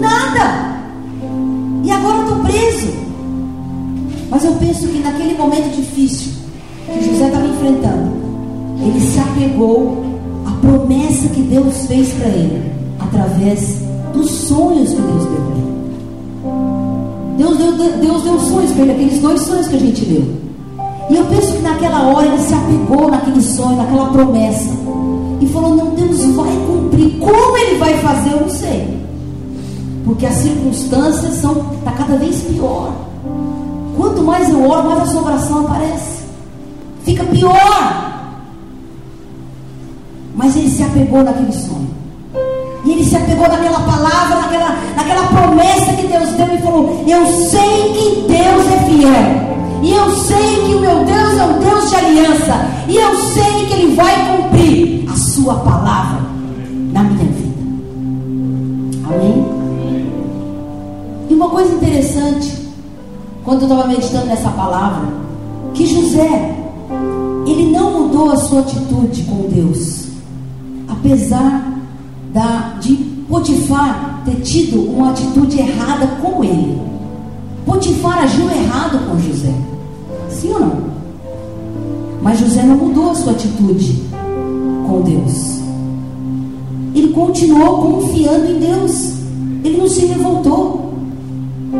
[0.00, 0.78] Nada.
[1.84, 2.92] E agora estou preso.
[4.30, 6.32] Mas eu penso que naquele momento difícil
[6.86, 8.12] que José estava enfrentando,
[8.82, 10.04] ele se apegou
[10.46, 13.82] à promessa que Deus fez para ele, através
[14.12, 15.67] dos sonhos que Deus deu para ele.
[17.38, 20.24] Deus deu, Deus deu sonhos para ele, aqueles dois sonhos que a gente deu.
[21.08, 24.70] E eu penso que naquela hora ele se apegou naquele sonho, naquela promessa.
[25.40, 27.16] E falou: Não, Deus vai cumprir.
[27.20, 28.98] Como ele vai fazer, eu não sei.
[30.04, 32.92] Porque as circunstâncias são tá cada vez pior.
[33.96, 36.24] Quanto mais eu oro, mais assombração aparece.
[37.04, 38.34] Fica pior.
[40.34, 41.88] Mas ele se apegou naquele sonho.
[42.88, 47.26] E ele se apegou naquela palavra, naquela, naquela promessa que Deus deu e falou: Eu
[47.26, 49.58] sei que Deus é fiel.
[49.82, 52.66] E eu sei que o meu Deus é um Deus de aliança.
[52.88, 56.22] E eu sei que Ele vai cumprir a Sua palavra
[56.94, 57.62] na minha vida.
[59.06, 59.46] Amém?
[61.28, 62.70] E uma coisa interessante
[63.44, 65.08] quando eu estava meditando nessa palavra,
[65.74, 66.56] que José,
[67.46, 70.06] ele não mudou a sua atitude com Deus,
[70.88, 71.67] apesar
[72.32, 72.94] da, de
[73.28, 76.80] Potifar ter tido uma atitude errada com ele.
[77.66, 79.52] Potifar agiu errado com José,
[80.30, 80.88] sim ou não?
[82.22, 84.02] Mas José não mudou a sua atitude
[84.86, 85.60] com Deus.
[86.94, 89.12] Ele continuou confiando em Deus.
[89.62, 90.94] Ele não se revoltou.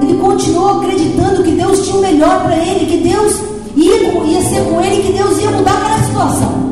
[0.01, 3.41] Ele continuou acreditando que Deus tinha o melhor para ele, que Deus
[3.75, 6.68] ia, ia ser com ele, que Deus ia mudar aquela situação.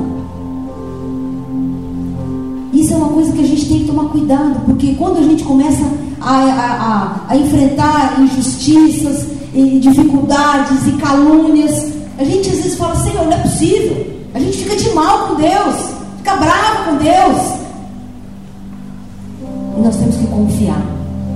[2.97, 5.85] É uma coisa que a gente tem que tomar cuidado, porque quando a gente começa
[6.21, 12.95] a, a, a, a enfrentar injustiças, e dificuldades e calúnias, a gente às vezes fala,
[12.97, 14.07] Senhor, não é possível.
[14.35, 15.77] A gente fica de mal com Deus,
[16.19, 17.57] fica bravo com Deus.
[19.79, 20.85] E nós temos que confiar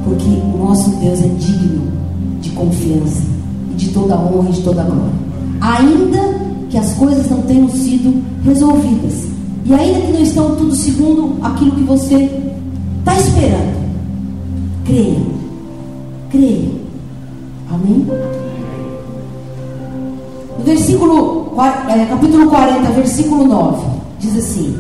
[0.05, 1.93] porque o nosso Deus é digno
[2.41, 3.23] de confiança
[3.71, 5.13] e de toda honra e de toda glória.
[5.61, 9.29] Ainda que as coisas não tenham sido resolvidas,
[9.65, 12.31] e ainda que não estão tudo segundo aquilo que você
[12.99, 13.93] está esperando,
[14.85, 15.21] creia,
[16.31, 16.69] creia.
[17.71, 18.07] Amém?
[20.59, 21.53] No versículo,
[21.89, 23.87] é, capítulo 40, versículo 9,
[24.19, 24.77] diz assim: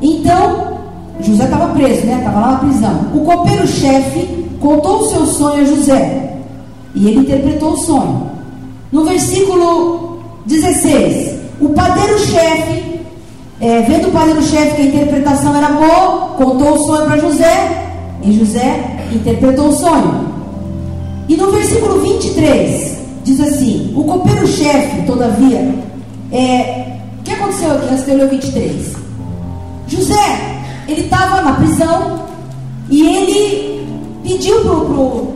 [0.00, 0.76] Então
[1.20, 2.18] José estava preso, né?
[2.18, 3.10] Estava lá na prisão.
[3.14, 6.38] O copeiro-chefe contou o seu sonho a José.
[6.94, 8.30] E ele interpretou o sonho.
[8.92, 12.85] No versículo 16, o padeiro-chefe,
[13.60, 17.84] é, vendo o padeiro-chefe que a interpretação era boa, contou o sonho para José.
[18.22, 20.26] E José interpretou o sonho.
[21.28, 25.74] E no versículo 23, diz assim: O copeiro-chefe, todavia,
[26.32, 28.96] é, o que aconteceu aqui antes de eu ler o 23?
[29.88, 30.56] José
[30.88, 32.26] ele estava na prisão
[32.88, 33.86] e ele
[34.22, 34.56] pediu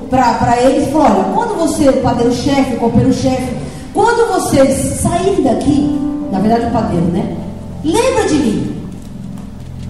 [0.09, 3.57] para eles, falou, olha, quando você, o padeiro-chefe, o copeiro-chefe,
[3.93, 5.99] quando vocês saírem daqui,
[6.31, 7.37] na verdade o padeiro, né?
[7.85, 8.77] Lembra de mim.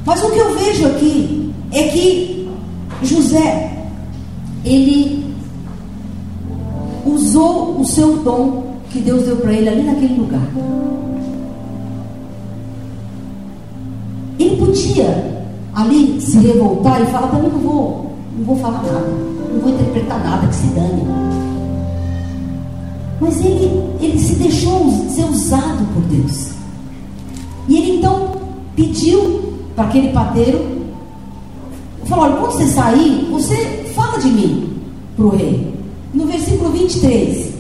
[0.05, 2.49] Mas o que eu vejo aqui é que
[3.03, 3.71] José,
[4.65, 5.35] ele
[7.07, 10.47] usou o seu dom que Deus deu para ele ali naquele lugar.
[14.39, 19.09] Ele podia ali se revoltar e falar, também não vou, não vou falar nada,
[19.53, 21.03] não vou interpretar nada que se dane.
[23.21, 26.60] Mas ele, ele se deixou ser usado por Deus.
[27.69, 28.33] E ele então
[28.75, 30.81] pediu para aquele padeiro
[32.11, 33.57] Falou: olha, quando você sair, você
[33.95, 34.69] fala de mim
[35.15, 35.73] para o rei.
[36.13, 37.53] No versículo 23,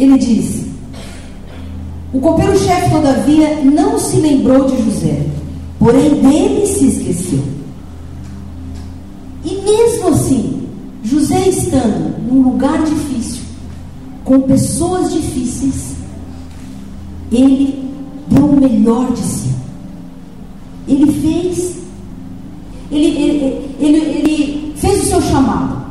[0.00, 0.64] ele diz:
[2.10, 5.26] O copeiro-chefe, todavia, não se lembrou de José,
[5.78, 7.40] porém dele se esqueceu.
[9.44, 10.68] E mesmo assim,
[11.04, 13.42] José estando num lugar difícil,
[14.24, 15.96] com pessoas difíceis,
[17.30, 17.81] ele
[18.28, 19.50] deu o melhor de si.
[20.88, 21.76] Ele fez,
[22.90, 25.82] ele, ele, ele, ele fez o seu chamado.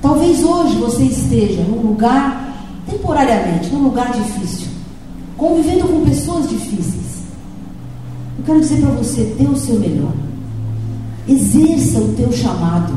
[0.00, 2.54] Talvez hoje você esteja num lugar,
[2.90, 4.66] temporariamente, num lugar difícil,
[5.36, 7.22] convivendo com pessoas difíceis.
[8.38, 10.12] Eu quero dizer para você, dê o seu melhor.
[11.28, 12.92] Exerça o teu chamado.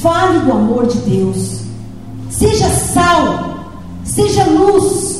[0.00, 1.60] Fale do amor de Deus.
[2.30, 3.66] Seja sal.
[4.02, 5.19] Seja luz.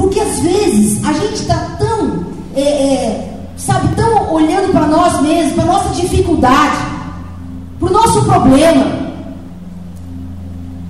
[0.00, 2.24] Porque às vezes a gente está tão,
[2.56, 6.78] é, é, sabe, tão olhando para nós mesmos, para nossa dificuldade,
[7.78, 8.86] para o nosso problema,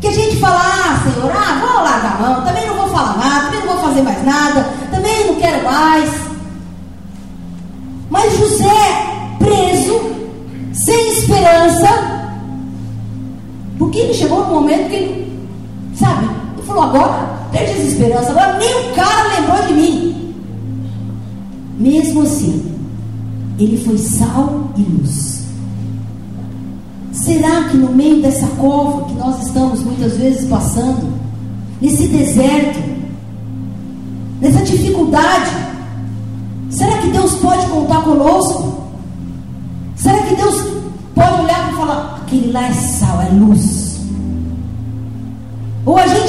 [0.00, 3.18] que a gente fala, ah, Senhor, ah, vou largar a mão, também não vou falar
[3.18, 6.10] nada, também não vou fazer mais nada, também não quero mais.
[8.10, 10.00] Mas José, preso,
[10.72, 11.88] sem esperança,
[13.76, 15.48] porque ele chegou no momento que ele,
[15.96, 20.34] sabe, ele falou, agora perdi as esperanças, agora nem o cara lembrou de mim.
[21.78, 22.76] Mesmo assim,
[23.58, 25.44] ele foi sal e luz.
[27.12, 31.12] Será que no meio dessa cova que nós estamos muitas vezes passando,
[31.80, 32.78] nesse deserto,
[34.40, 35.50] nessa dificuldade,
[36.70, 38.84] será que Deus pode contar conosco?
[39.96, 40.54] Será que Deus
[41.14, 44.00] pode olhar e falar: aquele lá é sal, é luz?
[45.84, 46.19] Ou a gente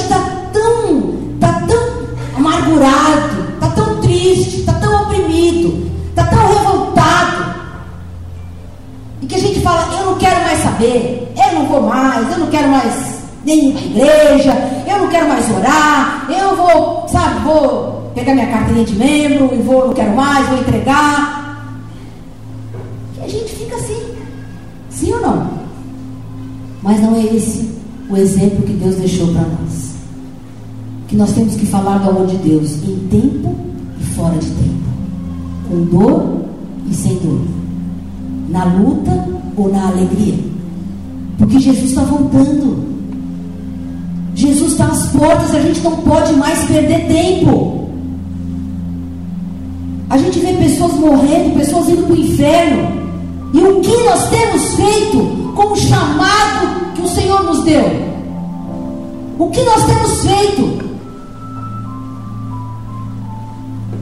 [13.52, 14.54] nem ir igreja,
[14.90, 19.62] eu não quero mais orar, eu vou, sabe, vou pegar minha carteirinha de membro e
[19.62, 21.76] vou, não quero mais, vou entregar.
[23.18, 24.16] E a gente fica assim,
[24.90, 25.50] sim ou não?
[26.82, 27.70] Mas não é esse
[28.10, 29.92] o exemplo que Deus deixou para nós.
[31.08, 33.56] Que nós temos que falar do amor de Deus em tempo
[34.00, 34.84] e fora de tempo,
[35.70, 36.46] com dor
[36.90, 37.42] e sem dor,
[38.50, 40.40] na luta ou na alegria,
[41.38, 42.91] porque Jesus está voltando.
[44.42, 47.88] Jesus está às portas, a gente não pode mais perder tempo.
[50.10, 53.02] A gente vê pessoas morrendo, pessoas indo para o inferno.
[53.54, 57.86] E o que nós temos feito com o chamado que o Senhor nos deu?
[59.38, 60.90] O que nós temos feito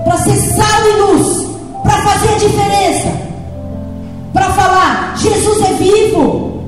[0.05, 1.47] para ser sal e luz,
[1.83, 3.11] para fazer a diferença,
[4.31, 6.63] para falar: Jesus é vivo,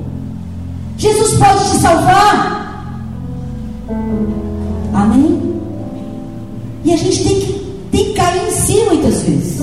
[0.98, 2.61] Jesus pode te salvar.
[4.94, 5.60] Amém?
[6.84, 7.52] E a gente tem que,
[7.90, 9.60] tem que cair em si muitas vezes.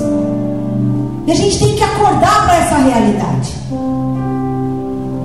[1.27, 3.53] E a gente tem que acordar para essa realidade.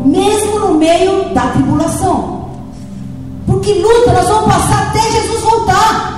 [0.04, 2.48] Mesmo no meio da tribulação.
[3.46, 6.14] Porque luta nós vamos passar até Jesus voltar.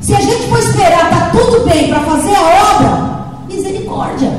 [0.00, 4.32] Se a gente for esperar, tá tudo bem para fazer a obra, misericórdia.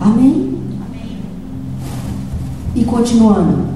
[0.00, 0.56] Amém?
[0.86, 1.18] Amém?
[2.74, 3.75] E continuando.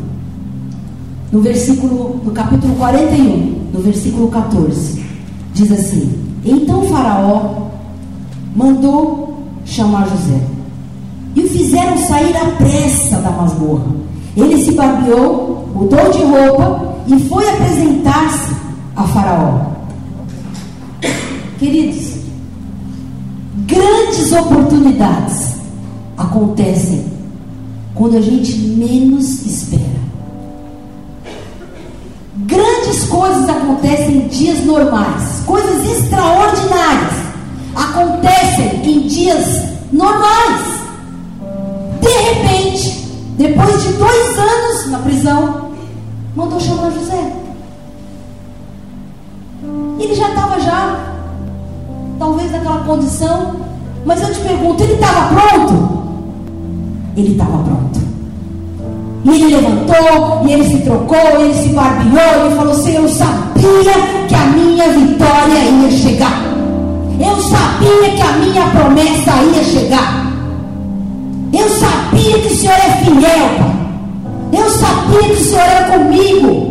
[1.32, 5.04] No versículo, no capítulo 41, no versículo 14,
[5.54, 6.12] diz assim:
[6.44, 7.68] Então Faraó
[8.56, 10.40] mandou chamar José
[11.36, 13.86] e o fizeram sair à pressa da masmorra.
[14.36, 18.54] Ele se barbeou, mudou de roupa e foi apresentar-se
[18.96, 19.70] a Faraó.
[21.58, 22.14] Queridos,
[23.66, 25.56] grandes oportunidades
[26.16, 27.04] acontecem
[27.94, 30.09] quando a gente menos espera.
[32.50, 37.12] Grandes coisas acontecem em dias normais, coisas extraordinárias
[37.76, 40.80] acontecem em dias normais.
[42.00, 45.70] De repente, depois de dois anos na prisão,
[46.34, 47.32] mandou chamar José.
[50.00, 51.12] Ele já estava já,
[52.18, 53.60] talvez naquela condição,
[54.04, 56.02] mas eu te pergunto, ele estava pronto?
[57.16, 58.09] Ele estava pronto.
[59.24, 63.08] E ele levantou, e ele se trocou, e ele se barbeou, e falou: Senhor, eu
[63.08, 63.92] sabia
[64.26, 66.50] que a minha vitória ia chegar.
[67.20, 70.32] Eu sabia que a minha promessa ia chegar.
[71.52, 73.70] Eu sabia que o Senhor é fiel.
[74.52, 76.70] Eu sabia que o Senhor é comigo.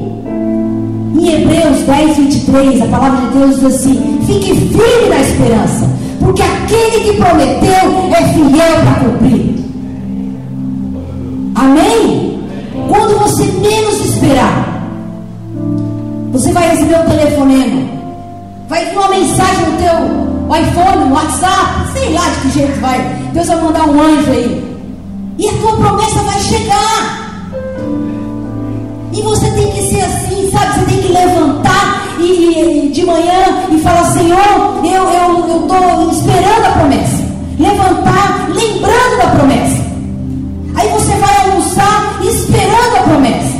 [1.19, 5.89] Em Hebreus 10, 23, a palavra de Deus diz assim: Fique firme na esperança,
[6.19, 9.59] Porque aquele que prometeu é fiel para cumprir.
[11.55, 12.28] Amém?
[16.49, 17.81] Você vai receber um telefonema,
[18.67, 22.99] vai vir uma mensagem no teu iPhone, no WhatsApp, sei lá de que jeito vai.
[23.33, 24.79] Deus vai mandar um anjo aí.
[25.37, 27.29] E a tua promessa vai chegar.
[29.13, 30.73] E você tem que ser assim, sabe?
[30.73, 34.39] Você tem que levantar e, e de manhã e falar, Senhor,
[34.83, 37.29] eu estou eu, esperando a promessa.
[37.59, 39.85] Levantar, lembrando da promessa.
[40.75, 43.59] Aí você vai almoçar esperando a promessa.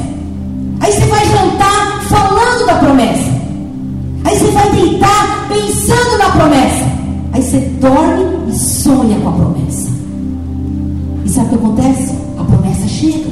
[0.81, 1.78] Aí você vai jantar
[4.39, 6.85] você vai deitar pensando na promessa.
[7.33, 9.89] Aí você dorme e sonha com a promessa.
[11.25, 12.15] E sabe o que acontece?
[12.37, 13.29] A promessa chega.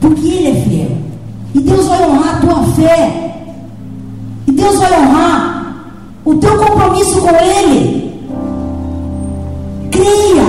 [0.00, 0.96] Porque Ele é fiel.
[1.54, 3.34] E Deus vai honrar a tua fé.
[4.48, 5.76] E Deus vai honrar
[6.24, 8.12] o teu compromisso com Ele.
[9.92, 10.44] Creia.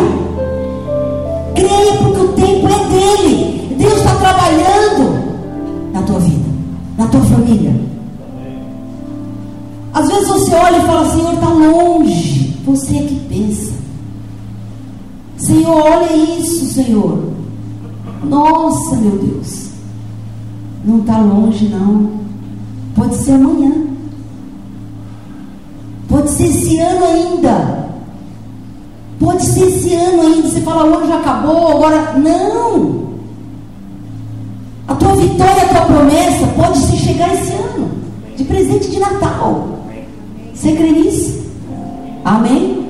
[1.54, 3.76] Creia porque o tempo é dele.
[3.78, 6.50] Deus está trabalhando na tua vida,
[6.98, 7.97] na tua família.
[9.98, 12.56] Às vezes você olha e fala, Senhor, está longe.
[12.68, 13.74] Você é que pensa.
[15.38, 17.24] Senhor, olha isso, Senhor.
[18.24, 19.70] Nossa, meu Deus.
[20.86, 22.12] Não está longe, não.
[22.96, 23.72] Pode ser amanhã.
[26.08, 27.90] Pode ser esse ano ainda.
[29.20, 30.48] Pode ser esse ano ainda.
[30.48, 32.14] Você fala, o ano já acabou, agora.
[32.20, 33.08] Não.
[34.88, 37.90] A tua vitória, a tua promessa pode se chegar esse ano.
[38.36, 39.77] De presente de Natal.
[40.58, 41.40] Você crê nisso?
[42.26, 42.84] Amém?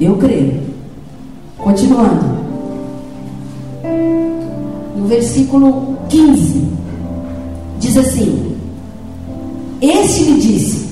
[0.00, 0.58] Eu creio.
[1.58, 2.24] Continuando.
[4.96, 6.66] No versículo 15.
[7.78, 8.56] Diz assim:
[9.82, 10.88] Este lhe disse,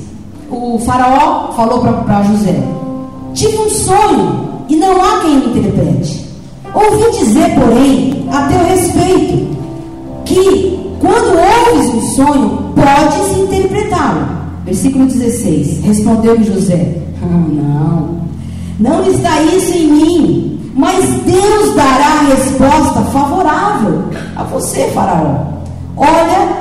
[0.51, 2.63] o faraó falou para José:
[3.33, 6.27] Tive um sonho e não há quem me interprete.
[6.75, 9.57] Ouvi dizer, porém, a teu respeito,
[10.27, 14.40] que quando ouves um sonho, podes interpretá-lo.
[14.65, 18.21] Versículo 16: Respondeu-lhe José: ah, Não,
[18.79, 24.05] não está isso em mim, mas Deus dará a resposta favorável
[24.37, 25.61] a você, Faraó.
[25.97, 26.57] Olha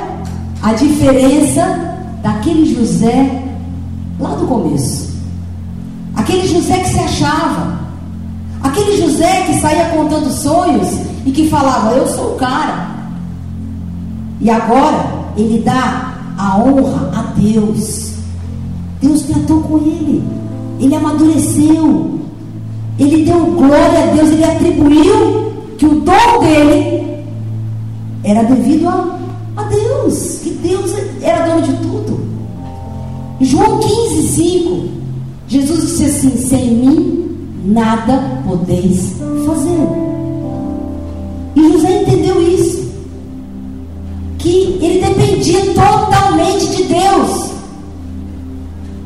[0.62, 3.42] a diferença daquele José
[4.18, 5.10] lá do começo.
[6.16, 7.80] Aquele José que se achava.
[8.62, 10.88] Aquele José que saía contando sonhos
[11.24, 12.90] e que falava: Eu sou o cara.
[14.40, 16.09] E agora ele dá
[16.40, 18.14] a honra a Deus.
[19.02, 20.22] Deus tratou com ele.
[20.80, 22.18] Ele amadureceu.
[22.98, 24.30] Ele deu glória a Deus.
[24.30, 27.24] Ele atribuiu que o dom dele
[28.24, 29.18] era devido a,
[29.56, 30.38] a Deus.
[30.42, 32.20] Que Deus era dono de tudo.
[33.42, 34.88] João 15, 5.
[35.46, 39.14] Jesus disse assim: Sem mim nada podeis
[39.46, 39.88] fazer.
[41.54, 42.89] E José entendeu isso.
[44.50, 47.50] Que ele dependia totalmente de Deus.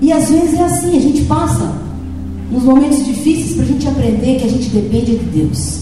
[0.00, 1.70] E às vezes é assim, a gente passa
[2.50, 5.80] nos momentos difíceis para a gente aprender que a gente depende de Deus.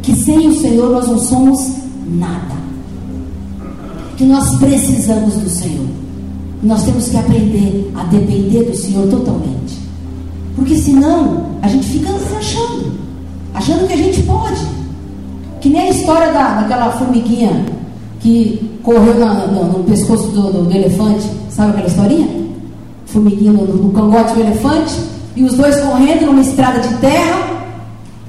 [0.00, 1.70] Que sem o Senhor nós não somos
[2.06, 2.54] nada.
[4.16, 5.86] Que nós precisamos do Senhor.
[6.62, 9.76] Nós temos que aprender a depender do Senhor totalmente.
[10.56, 12.92] Porque senão a gente fica se achando,
[13.52, 14.66] achando que a gente pode.
[15.60, 17.76] Que nem a história da, daquela formiguinha
[18.20, 21.28] que correu na, no, no, pescoço do, do, do, elefante.
[21.50, 22.28] Sabe aquela historinha?
[23.06, 24.94] Formiguinha no, no cangote do elefante.
[25.36, 27.58] E os dois correndo numa estrada de terra.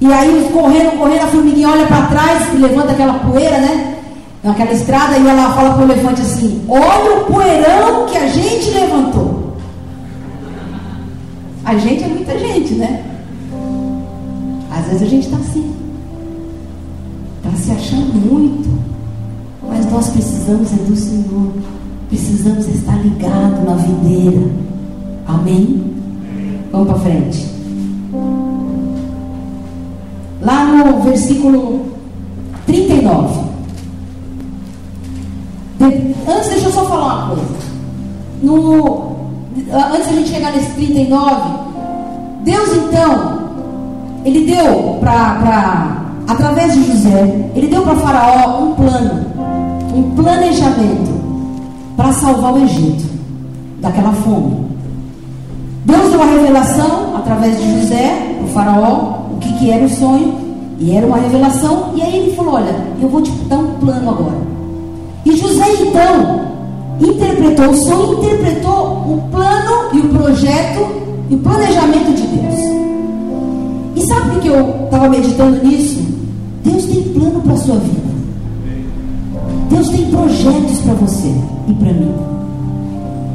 [0.02, 3.96] E aí, correndo, correndo, a formiguinha olha para trás e levanta aquela poeira, né?
[4.44, 8.72] naquela estrada e ela fala para o elefante assim: Olha o poeirão que a gente
[8.72, 9.58] levantou.
[11.66, 13.04] A gente é muita gente, né?
[14.72, 15.76] Às vezes a gente está assim,
[17.38, 18.70] está se achando muito,
[19.70, 21.54] mas nós precisamos é do Senhor,
[22.10, 24.50] precisamos estar ligados na videira.
[25.28, 25.94] Amém?
[26.72, 27.48] Vamos para frente.
[30.42, 31.86] Lá no versículo
[32.66, 33.50] 39.
[35.82, 37.70] Antes, deixa eu só falar uma coisa.
[38.44, 39.16] No,
[39.94, 41.70] antes da gente chegar nesse 39,
[42.44, 43.40] Deus então,
[44.24, 49.26] Ele deu para, através de José, Ele deu para Faraó um plano,
[50.00, 51.12] um planejamento
[51.98, 53.04] para salvar o Egito
[53.82, 54.70] daquela fome.
[55.86, 60.34] Deus deu uma revelação através de José o Faraó, o que, que era o sonho,
[60.80, 64.10] e era uma revelação, e aí ele falou: Olha, eu vou te dar um plano
[64.10, 64.38] agora.
[65.26, 66.42] E José então
[67.02, 70.88] interpretou o sonho, interpretou o plano e o projeto
[71.30, 72.60] e o planejamento de Deus.
[73.96, 76.02] E sabe por que eu estava meditando nisso?
[76.64, 78.09] Deus tem plano para a sua vida.
[79.70, 81.34] Deus tem projetos para você
[81.68, 82.14] e para mim.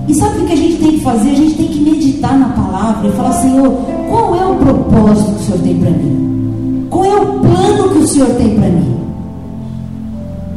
[0.06, 1.30] E sabe o que a gente tem que fazer?
[1.30, 3.72] A gente tem que meditar na palavra e falar: Senhor,
[4.10, 6.86] qual é o propósito que o Senhor tem para mim?
[6.90, 8.96] Qual é o plano que o Senhor tem para mim?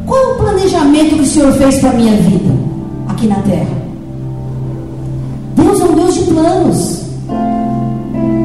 [0.06, 2.54] Qual é o planejamento que o Senhor fez para a minha vida
[3.08, 3.78] aqui na terra?
[5.56, 7.02] Deus é um Deus de planos.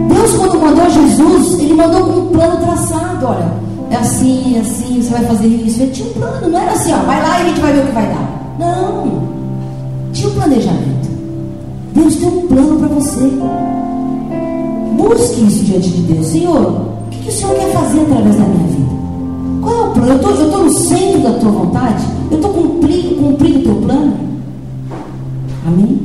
[0.09, 3.27] Deus, quando mandou Jesus, Ele mandou com um plano traçado.
[3.27, 3.53] Olha,
[3.93, 5.83] é assim, é assim, você vai fazer isso.
[5.83, 7.81] Ele tinha um plano, não era assim, ó, vai lá e a gente vai ver
[7.81, 8.57] o que vai dar.
[8.59, 9.23] Não.
[10.15, 11.11] Tinha um planejamento.
[11.95, 13.31] Deus tem um plano para você.
[14.97, 16.27] Busque isso diante de Deus.
[16.27, 18.93] Senhor, o que, que, o Senhor quer fazer através da minha vida?
[19.61, 20.11] Qual é o plano?
[20.11, 22.05] Eu estou no centro da tua vontade?
[22.31, 24.15] Eu estou cumprindo, cumprindo o teu plano?
[25.67, 26.01] Amém?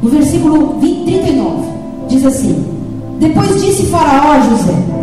[0.00, 1.68] No versículo 20, 39,
[2.08, 2.64] diz assim:
[3.18, 4.97] Depois disse Faraó a José: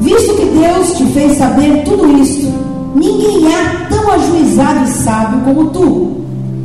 [0.00, 2.52] Visto que Deus te fez saber tudo isto,
[2.94, 6.18] ninguém há tão ajuizado e sábio como tu.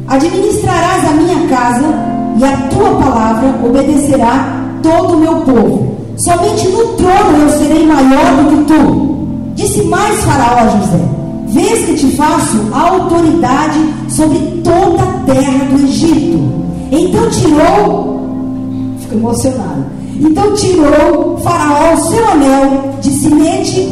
[0.08, 1.86] Administrarás a minha casa
[2.38, 5.96] e a tua palavra obedecerá todo o meu povo.
[6.18, 9.14] Somente no trono eu serei maior do que tu.
[9.56, 11.00] Disse mais Faraó a José:
[11.48, 13.80] Vês que te faço autoridade
[14.10, 16.40] sobre toda a terra do Egito.
[16.92, 18.20] Então tirou,
[19.00, 19.86] fico emocionado.
[20.20, 23.90] Então tirou Faraó o seu anel de sinete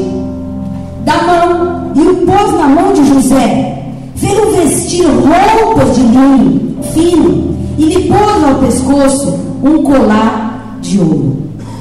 [1.04, 3.94] da mão e o pôs na mão de José.
[4.16, 11.38] Fez-o vestir roupas de linho fino e lhe pôs ao pescoço um colar de ouro.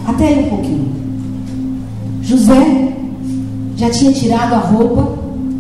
[0.07, 0.93] Até aí um pouquinho.
[2.23, 2.93] José
[3.77, 5.13] já tinha tirado a roupa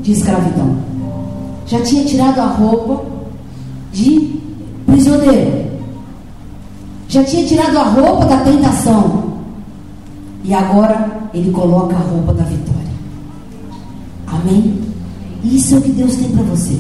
[0.03, 0.76] de escravidão.
[1.66, 3.05] Já tinha tirado a roupa
[3.93, 4.41] de
[4.87, 5.59] prisioneiro
[7.11, 9.24] já tinha tirado a roupa da tentação.
[10.44, 12.80] E agora ele coloca a roupa da vitória.
[14.28, 14.80] Amém?
[15.42, 16.78] Isso é o que Deus tem para você.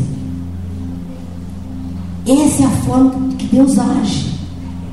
[2.26, 4.30] Essa é a forma que Deus age.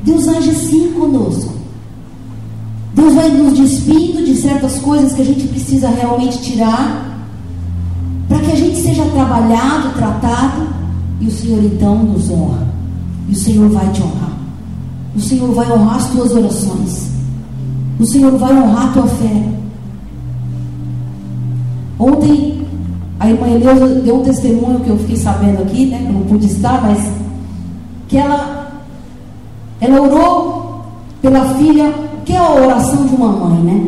[0.04, 1.54] Deus age assim conosco.
[2.96, 7.28] Deus vai nos despindo de certas coisas que a gente precisa realmente tirar,
[8.28, 10.68] para que a gente seja trabalhado, tratado,
[11.22, 12.68] e o Senhor então nos honra.
[13.30, 14.37] E o Senhor vai te honrar.
[15.18, 17.10] O Senhor vai honrar as tuas orações.
[18.00, 19.44] O Senhor vai honrar a tua fé.
[21.98, 22.62] Ontem,
[23.20, 25.98] a irmã Eleusa deu um testemunho que eu fiquei sabendo aqui, né?
[25.98, 27.12] Que eu não pude estar, mas
[28.08, 28.84] que ela,
[29.82, 30.84] ela orou
[31.20, 31.92] pela filha,
[32.24, 33.88] que é a oração de uma mãe, né?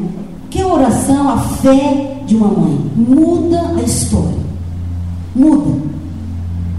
[0.49, 2.91] Que é a oração, a fé de uma mãe.
[2.95, 4.39] Muda a história.
[5.35, 5.77] Muda.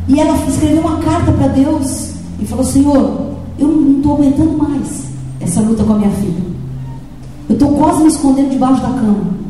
[0.08, 3.29] E ela escreveu uma carta para Deus e falou: Senhor,
[3.60, 5.04] eu não estou aguentando mais
[5.40, 6.42] essa luta com a minha filha.
[7.48, 9.40] Eu estou quase me escondendo debaixo da cama.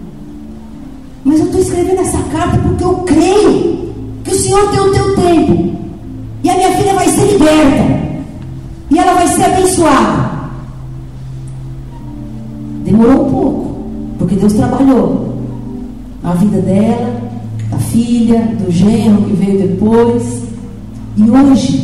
[1.25, 3.93] Mas eu estou escrevendo essa carta porque eu creio
[4.25, 5.77] que o Senhor tem o teu tempo.
[6.43, 8.01] E a minha filha vai ser liberta.
[8.91, 10.31] E ela vai ser abençoada.
[12.85, 13.77] Demorou um pouco,
[14.19, 15.37] porque Deus trabalhou
[16.23, 17.21] na vida dela,
[17.71, 20.43] da filha, do genro que veio depois.
[21.17, 21.80] E hoje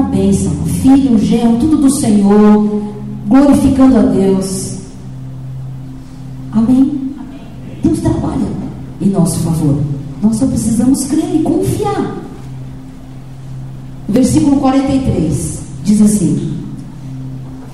[0.00, 0.52] na bênção.
[0.82, 2.82] Filho, o genro, tudo do Senhor,
[3.26, 4.78] glorificando a Deus.
[6.52, 7.12] Amém?
[7.82, 8.48] Deus trabalha
[9.00, 9.78] em nosso favor.
[10.22, 12.16] Nós só precisamos crer e confiar.
[14.08, 16.58] Versículo 43 diz assim: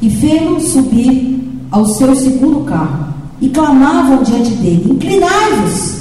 [0.03, 5.97] E fê-lo subir ao seu segundo carro, e clamavam diante dele: Inclinai-vos.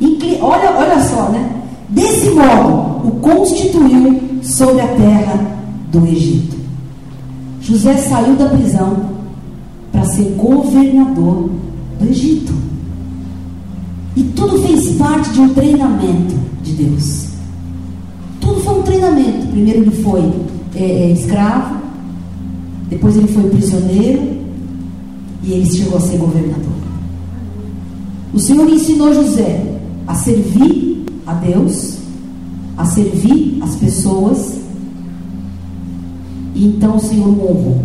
[0.00, 1.62] Incli olha, olha só, né?
[1.88, 5.58] Desse modo, o constituiu sobre a terra
[5.90, 6.56] do Egito.
[7.60, 9.10] José saiu da prisão
[9.92, 11.50] para ser governador
[12.00, 12.52] do Egito.
[14.16, 17.28] E tudo fez parte de um treinamento de Deus.
[18.40, 19.46] Tudo foi um treinamento.
[19.46, 20.32] Primeiro ele foi
[20.74, 21.76] é, é, escravo,
[22.90, 24.42] depois ele foi prisioneiro
[25.44, 26.72] e ele chegou a ser governador.
[28.34, 29.62] O Senhor ensinou José
[30.06, 32.01] a servir a Deus
[32.76, 34.60] a servir as pessoas.
[36.54, 37.82] E então o Senhor honrou.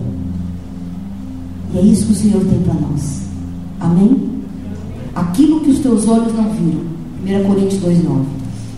[1.74, 3.22] E é isso que o Senhor tem para nós.
[3.80, 4.30] Amém?
[5.16, 6.88] Aquilo que os teus olhos não viram.
[7.26, 8.22] 1 Coríntios 2,9.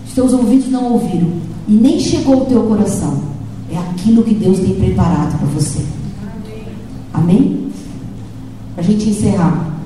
[0.08, 1.30] Os teus ouvidos não ouviram.
[1.68, 3.22] E nem chegou ao teu coração.
[3.72, 5.80] É aquilo que Deus tem preparado para você.
[7.14, 7.68] Amém?
[8.74, 9.78] Para a gente encerrar.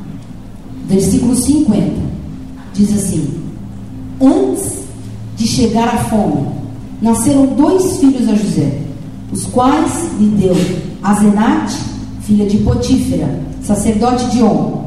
[0.88, 2.02] Versículo 50.
[2.74, 3.28] Diz assim:
[4.22, 4.83] Antes
[5.44, 6.48] de chegar à fome,
[7.02, 8.80] nasceram dois filhos a José,
[9.30, 10.56] os quais lhe deu
[11.04, 11.76] Azenate,
[12.22, 14.84] filha de Potífera, sacerdote de On.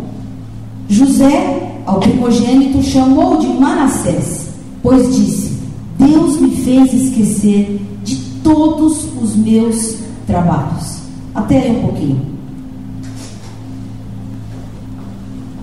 [0.88, 4.48] José, ao primogênito, chamou de Manassés,
[4.82, 5.59] pois disse:
[5.98, 9.96] Deus me fez esquecer de todos os meus
[10.26, 11.00] trabalhos.
[11.34, 12.20] Até aí um pouquinho.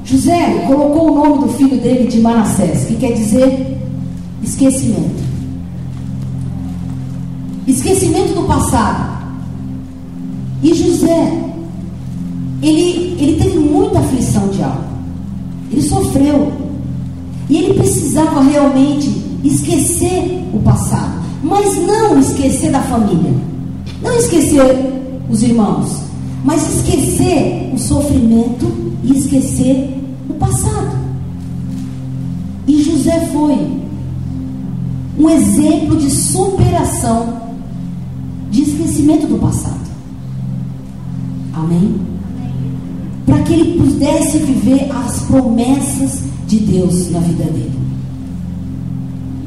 [0.06, 3.74] José colocou o nome do filho dele de Manassés, que quer dizer
[4.44, 5.24] esquecimento.
[7.66, 9.14] Esquecimento do passado.
[10.62, 11.44] E José,
[12.62, 14.88] ele, ele teve muita aflição de alma.
[15.72, 16.52] Ele sofreu.
[17.50, 19.10] E ele precisava realmente
[19.44, 21.22] esquecer o passado.
[21.44, 23.34] Mas não esquecer da família.
[24.02, 24.62] Não esquecer
[25.30, 26.04] os irmãos.
[26.44, 28.72] Mas esquecer o sofrimento
[29.04, 30.98] e esquecer o passado.
[32.68, 33.83] E José foi
[35.18, 37.42] um exemplo de superação
[38.50, 39.84] de esquecimento do passado.
[41.54, 41.96] Amém?
[43.26, 47.80] Para que ele pudesse viver as promessas de Deus na vida dele.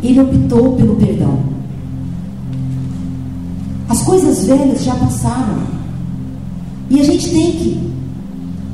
[0.03, 1.39] Ele optou pelo perdão.
[3.89, 5.77] As coisas velhas já passaram.
[6.89, 7.91] E a gente tem que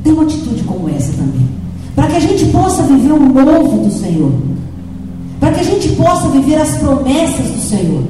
[0.05, 1.49] ter uma atitude como essa também.
[1.95, 4.33] Para que a gente possa viver o novo do Senhor.
[5.43, 8.05] Para que a gente possa viver as promessas do Senhor.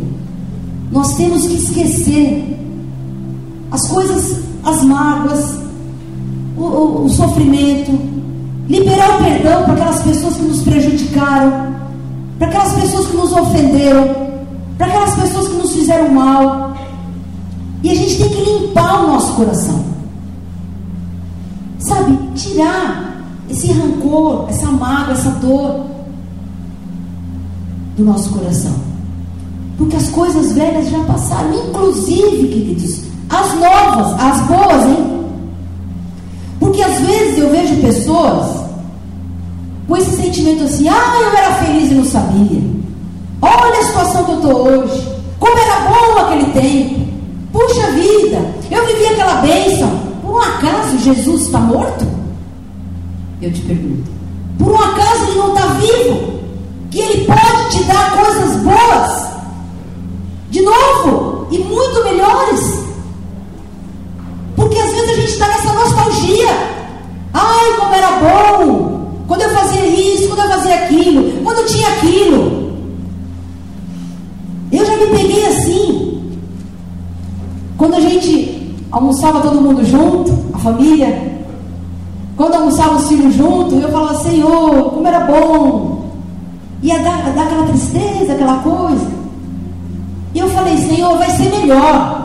[0.91, 2.59] Nós temos que esquecer
[3.71, 5.57] as coisas, as mágoas,
[6.59, 7.99] o, o, o sofrimento,
[8.69, 11.75] liberar o perdão para aquelas pessoas que nos prejudicaram,
[12.39, 14.15] para aquelas pessoas que nos ofenderam,
[14.77, 16.77] para aquelas pessoas que nos fizeram mal.
[17.83, 19.83] E a gente tem que limpar o nosso coração.
[21.79, 26.02] Sabe, tirar esse rancor, essa mágoa, essa dor
[27.97, 28.75] do nosso coração.
[29.79, 35.13] Porque as coisas velhas já passaram, inclusive, queridos, as novas, as boas, hein?
[36.61, 38.63] Porque às vezes eu vejo pessoas
[39.89, 42.63] com esse sentimento assim: ah, eu era feliz e não sabia.
[43.41, 45.09] Olha a situação que eu estou hoje.
[45.39, 47.03] Como era bom aquele tempo.
[47.53, 49.91] Puxa vida, eu vivi aquela bênção.
[50.23, 52.07] Por um acaso Jesus está morto?
[53.43, 54.11] Eu te pergunto.
[54.59, 56.32] Por um acaso ele não está vivo?
[56.93, 59.29] Que ele pode te dar coisas boas
[60.51, 62.85] de novo e muito melhores.
[64.55, 66.51] Porque às vezes a gente está nessa nostalgia.
[67.33, 69.25] Ai, como era bom!
[69.27, 72.73] Quando eu fazia isso, quando eu fazia aquilo, quando eu tinha aquilo.
[74.71, 76.33] Eu já me peguei assim.
[77.79, 81.41] Quando a gente almoçava todo mundo junto, a família,
[82.37, 86.02] quando almoçava os filhos junto, eu falava, Senhor, como era bom.
[86.83, 89.07] Ia dar, dar aquela tristeza, aquela coisa.
[90.35, 92.23] E eu falei, Senhor, vai ser melhor.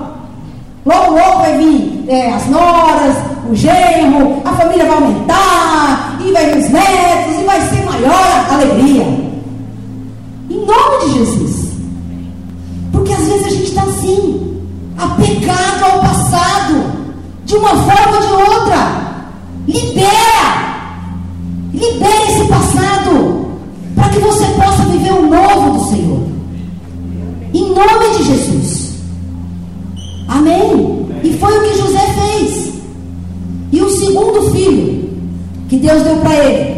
[0.86, 3.18] Logo, logo vai vir é, as noras,
[3.50, 8.46] o genro, a família vai aumentar, e vai vir os netos, e vai ser maior
[8.50, 9.04] a alegria.
[10.50, 11.68] Em nome de Jesus.
[12.92, 14.62] Porque às vezes a gente está assim,
[14.98, 16.84] apegado ao passado,
[17.46, 19.08] de uma forma ou de outra.
[19.68, 20.68] Libera!
[21.74, 23.27] Libera esse passado,
[23.98, 26.20] para que você possa viver o novo do Senhor.
[27.52, 28.94] Em nome de Jesus.
[30.28, 31.08] Amém?
[31.24, 32.74] E foi o que José fez.
[33.72, 35.10] E o segundo filho
[35.68, 36.78] que Deus deu para ele.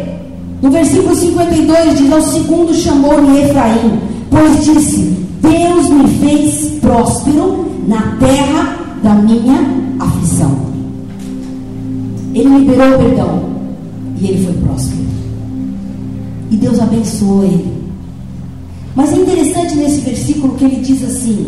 [0.62, 4.00] No versículo 52 diz: Ao segundo chamou-lhe Efraim,
[4.30, 5.00] pois disse:
[5.42, 9.58] Deus me fez próspero na terra da minha
[10.00, 10.56] aflição.
[12.34, 13.50] Ele liberou o perdão
[14.18, 15.09] e ele foi próspero.
[16.50, 17.80] E Deus abençoou ele.
[18.94, 21.46] Mas é interessante nesse versículo que ele diz assim: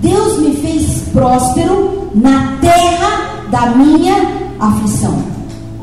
[0.00, 4.14] Deus me fez próspero na terra da minha
[4.58, 5.16] aflição.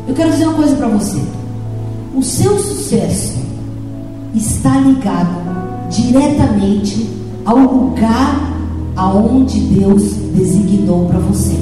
[0.08, 1.22] Eu quero dizer uma coisa para você:
[2.16, 3.40] o seu sucesso
[4.34, 7.08] está ligado diretamente
[7.46, 8.52] ao lugar
[8.96, 11.58] aonde Deus designou para você.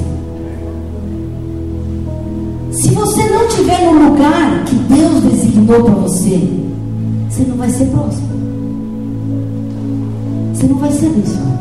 [2.72, 6.69] Se você não estiver no lugar que Deus designou para você,
[7.30, 8.40] você não vai ser próspero
[10.60, 11.58] você não vai ser abençoado.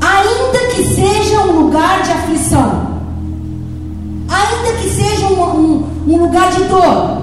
[0.00, 2.86] Ainda que seja um lugar de aflição,
[4.28, 7.20] ainda que seja um, um, um lugar de dor,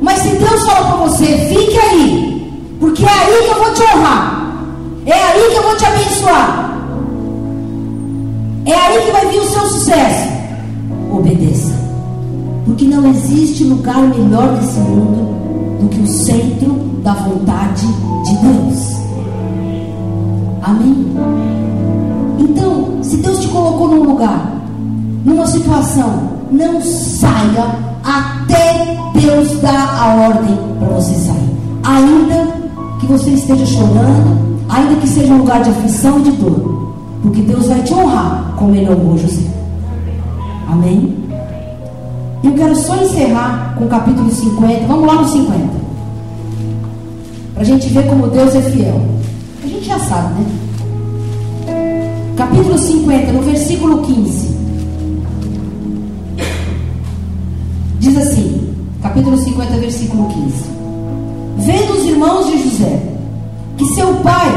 [0.00, 3.82] mas se Deus fala para você, fique aí, porque é aí que eu vou te
[3.82, 4.54] honrar,
[5.04, 6.78] é aí que eu vou te abençoar,
[8.66, 10.30] é aí que vai vir o seu sucesso.
[11.10, 11.74] Obedeça,
[12.64, 15.41] porque não existe lugar melhor desse mundo
[15.82, 16.72] do que o centro
[17.02, 17.86] da vontade
[18.24, 18.96] de Deus.
[20.62, 21.06] Amém?
[22.38, 23.02] Então,
[23.52, 24.50] colocou num lugar,
[25.24, 31.50] numa situação, não saia até Deus dar a ordem para você sair.
[31.84, 32.46] Ainda
[32.98, 37.42] que você esteja chorando, ainda que seja um lugar de aflição e de dor, porque
[37.42, 39.42] Deus vai te honrar como Ele honrou José.
[40.70, 41.11] Amém?
[42.42, 44.86] E eu quero só encerrar com o capítulo 50.
[44.86, 45.58] Vamos lá no 50.
[47.54, 49.00] Para a gente ver como Deus é fiel.
[49.62, 52.32] A gente já sabe, né?
[52.36, 54.56] Capítulo 50, no versículo 15.
[58.00, 60.72] Diz assim, capítulo 50, versículo 15.
[61.58, 63.12] Vendo os irmãos de José
[63.76, 64.50] que seu pai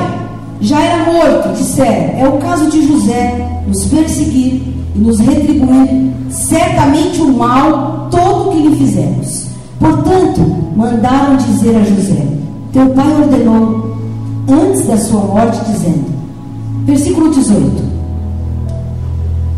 [0.62, 4.64] já era morto, disseram: É o caso de José nos perseguir
[4.96, 9.48] e nos retribuir certamente o mal todo que lhe fizemos.
[9.80, 10.42] Portanto,
[10.76, 12.26] mandaram dizer a José:
[12.72, 13.96] Teu pai ordenou
[14.50, 16.06] antes da sua morte, dizendo:
[16.86, 17.72] Versículo 18: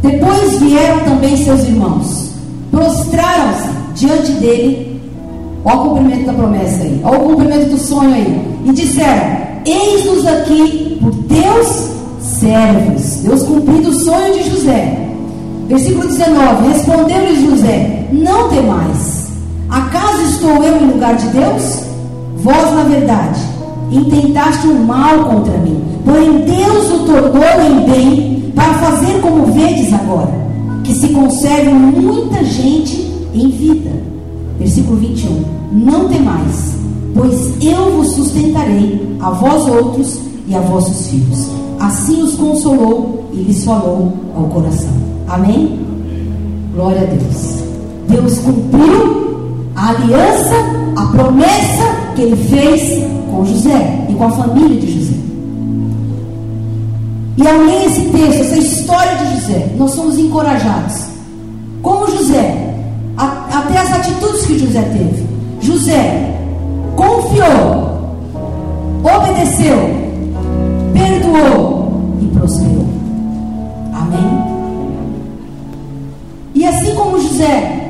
[0.01, 2.32] Depois vieram também seus irmãos,
[2.72, 5.01] prostraram-se diante dele.
[5.65, 8.59] Olha o cumprimento da promessa aí, olha o cumprimento do sonho aí.
[8.65, 13.24] E disseram: Eis-nos aqui por Deus servos.
[13.24, 15.07] Deus cumprindo o sonho de José.
[15.68, 19.28] Versículo 19: Respondeu-lhe José: Não temais.
[19.70, 21.84] Acaso estou eu em lugar de Deus?
[22.38, 23.41] Vós, na verdade,
[23.91, 29.93] intentaste o mal contra mim, porém Deus o tornou em bem para fazer como vedes
[29.93, 30.32] agora,
[30.84, 33.91] que se conserve muita gente em vida.
[34.57, 35.43] Versículo 21.
[35.74, 36.76] Não temais,
[37.13, 41.49] pois eu vos sustentarei, a vós outros e a vossos filhos.
[41.80, 45.07] Assim os consolou e lhes falou ao coração.
[45.28, 45.80] Amém?
[46.74, 47.64] Glória a Deus.
[48.08, 50.56] Deus cumpriu a aliança,
[50.96, 51.84] a promessa
[52.16, 55.18] que ele fez com José e com a família de José.
[57.38, 61.06] E ler esse texto, essa história de José, nós somos encorajados.
[61.84, 62.74] Como José,
[63.18, 65.28] a, até as atitudes que José teve.
[65.62, 66.36] José
[66.96, 68.18] confiou,
[69.04, 69.78] obedeceu,
[70.94, 72.88] perdoou e prosperou.
[73.94, 74.47] Amém?
[76.58, 77.88] E assim como José,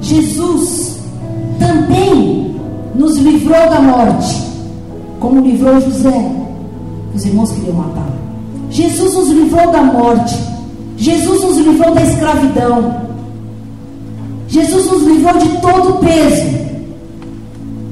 [0.00, 0.98] Jesus
[1.56, 2.56] também
[2.96, 4.42] nos livrou da morte,
[5.20, 6.32] como livrou José,
[7.14, 8.12] os irmãos queriam matar.
[8.70, 10.36] Jesus nos livrou da morte,
[10.96, 13.02] Jesus nos livrou da escravidão,
[14.48, 16.56] Jesus nos livrou de todo o peso.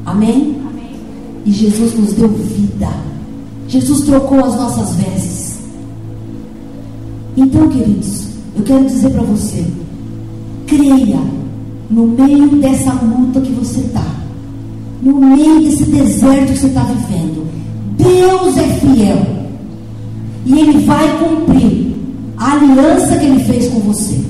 [0.06, 0.60] Amém?
[0.70, 0.96] Amém?
[1.46, 2.88] E Jesus nos deu vida.
[3.68, 5.58] Jesus trocou as nossas vestes.
[7.36, 8.24] Então, queridos,
[8.56, 9.83] eu quero dizer para você:
[10.66, 11.20] creia
[11.90, 14.04] no meio dessa luta que você está,
[15.02, 17.46] no meio desse deserto que você está vivendo.
[17.96, 19.26] Deus é fiel
[20.46, 21.94] e Ele vai cumprir
[22.36, 24.20] a aliança que Ele fez com você.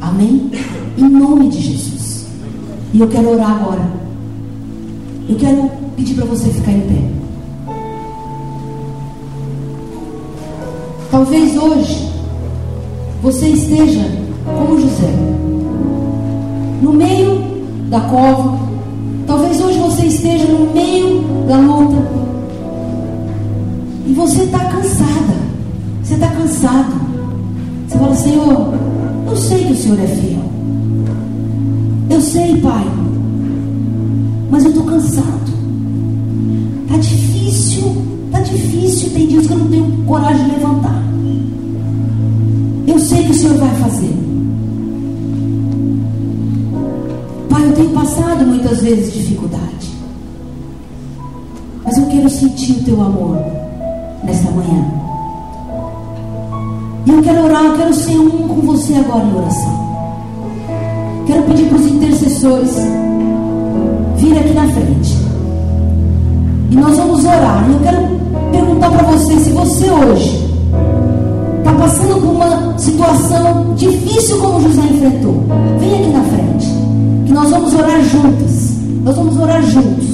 [0.00, 0.50] Amém?
[0.96, 2.26] Em nome de Jesus.
[2.92, 3.90] E eu quero orar agora.
[5.28, 7.12] Eu quero pedir para você ficar em pé.
[11.10, 12.08] Talvez hoje
[13.22, 15.12] você esteja como José,
[16.82, 17.42] no meio
[17.88, 18.58] da cova.
[19.26, 22.02] Talvez hoje você esteja no meio da luta.
[24.06, 25.34] E você está cansada.
[26.02, 27.00] Você está cansado.
[27.86, 28.74] Você fala, Senhor,
[29.26, 30.42] eu sei que o Senhor é fiel.
[32.10, 32.84] Eu sei, Pai.
[34.50, 35.52] Mas eu estou cansado.
[36.84, 37.94] Está difícil.
[38.26, 39.10] Está difícil.
[39.10, 41.02] Tem dias que eu não tenho coragem de levantar.
[42.86, 44.21] Eu sei que o Senhor vai fazer.
[47.52, 49.92] Pai, eu tenho passado muitas vezes dificuldade.
[51.84, 53.36] Mas eu quero sentir o teu amor
[54.24, 54.84] nesta manhã.
[57.04, 59.82] E eu quero orar, eu quero ser um com você agora em oração.
[61.26, 62.70] Quero pedir para os intercessores
[64.16, 65.18] vir aqui na frente.
[66.70, 67.68] E nós vamos orar.
[67.68, 67.98] E eu quero
[68.50, 70.42] perguntar para você se você hoje
[71.58, 75.44] está passando por uma situação difícil como José enfrentou.
[75.78, 76.61] Vem aqui na frente.
[77.32, 78.76] Nós vamos orar juntas.
[79.04, 80.06] Nós vamos orar juntos.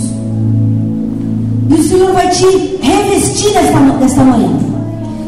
[1.69, 2.47] E o Senhor vai te
[2.81, 4.51] revestir nesta, nesta manhã.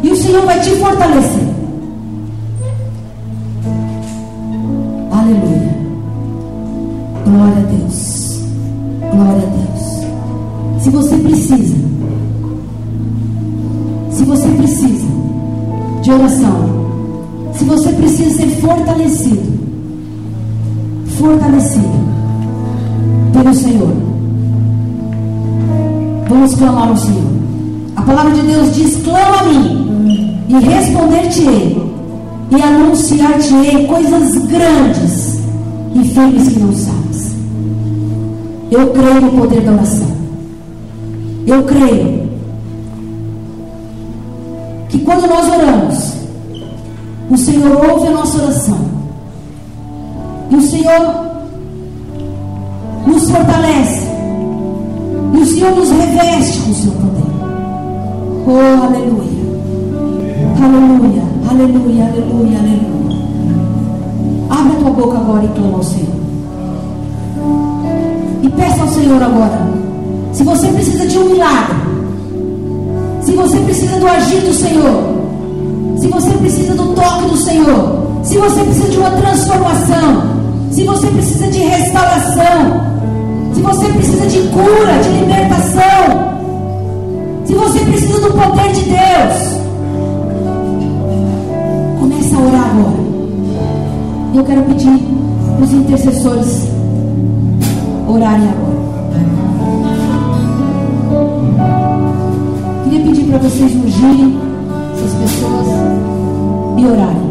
[0.02, 1.48] E o Senhor vai te fortalecer.
[5.10, 5.76] Aleluia.
[7.24, 8.40] Glória a Deus.
[9.12, 10.82] Glória a Deus.
[10.82, 11.76] Se você precisa,
[14.12, 15.06] se você precisa
[16.02, 16.70] de oração,
[17.52, 19.69] se você precisa ser fortalecido,
[21.20, 22.00] fortalecido
[23.32, 23.92] pelo Senhor,
[26.28, 27.30] vamos clamar ao Senhor.
[27.94, 31.82] A palavra de Deus diz: clama a mim e responder-te-ei,
[32.50, 35.38] e anunciar-te-ei coisas grandes
[35.94, 37.34] e firmes que não sabes.
[38.70, 40.08] Eu creio no poder da oração.
[41.46, 42.30] Eu creio
[44.88, 46.12] que quando nós oramos,
[47.30, 48.89] o Senhor ouve a nossa oração.
[50.50, 51.30] E o Senhor
[53.06, 54.08] nos fortalece.
[55.32, 57.20] E o Senhor nos reveste com o seu poder.
[58.46, 59.30] Oh, aleluia.
[60.62, 62.90] Aleluia, aleluia, aleluia, aleluia.
[64.50, 66.20] Abre a tua boca agora e clama ao Senhor.
[68.42, 69.70] E peça ao Senhor agora.
[70.32, 71.76] Se você precisa de um milagre,
[73.22, 75.20] se você precisa do agir do Senhor,
[75.98, 80.39] se você precisa do toque do Senhor, se você precisa de uma transformação,
[80.70, 82.80] se você precisa de restauração,
[83.52, 86.30] se você precisa de cura, de libertação,
[87.44, 89.60] se você precisa do poder de Deus,
[91.98, 93.10] comece a orar agora.
[94.34, 94.98] Eu quero pedir
[95.56, 96.68] para os intercessores
[98.08, 98.80] orarem agora.
[102.84, 104.38] Queria pedir para vocês ungirem
[104.94, 105.66] essas pessoas
[106.78, 107.30] e orarem.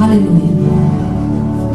[0.00, 0.49] Aleluia.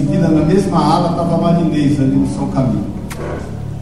[0.00, 2.84] Seguida, na mesma ala, estava a Marinês ali no São Caminho.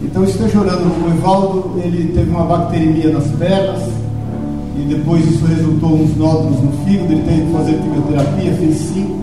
[0.03, 3.83] Então esteja orando com o Evaldo, ele teve uma bacteremia nas pernas,
[4.77, 9.19] e depois isso resultou uns nódulos no fígado, ele teve que fazer quimioterapia, fez cinco.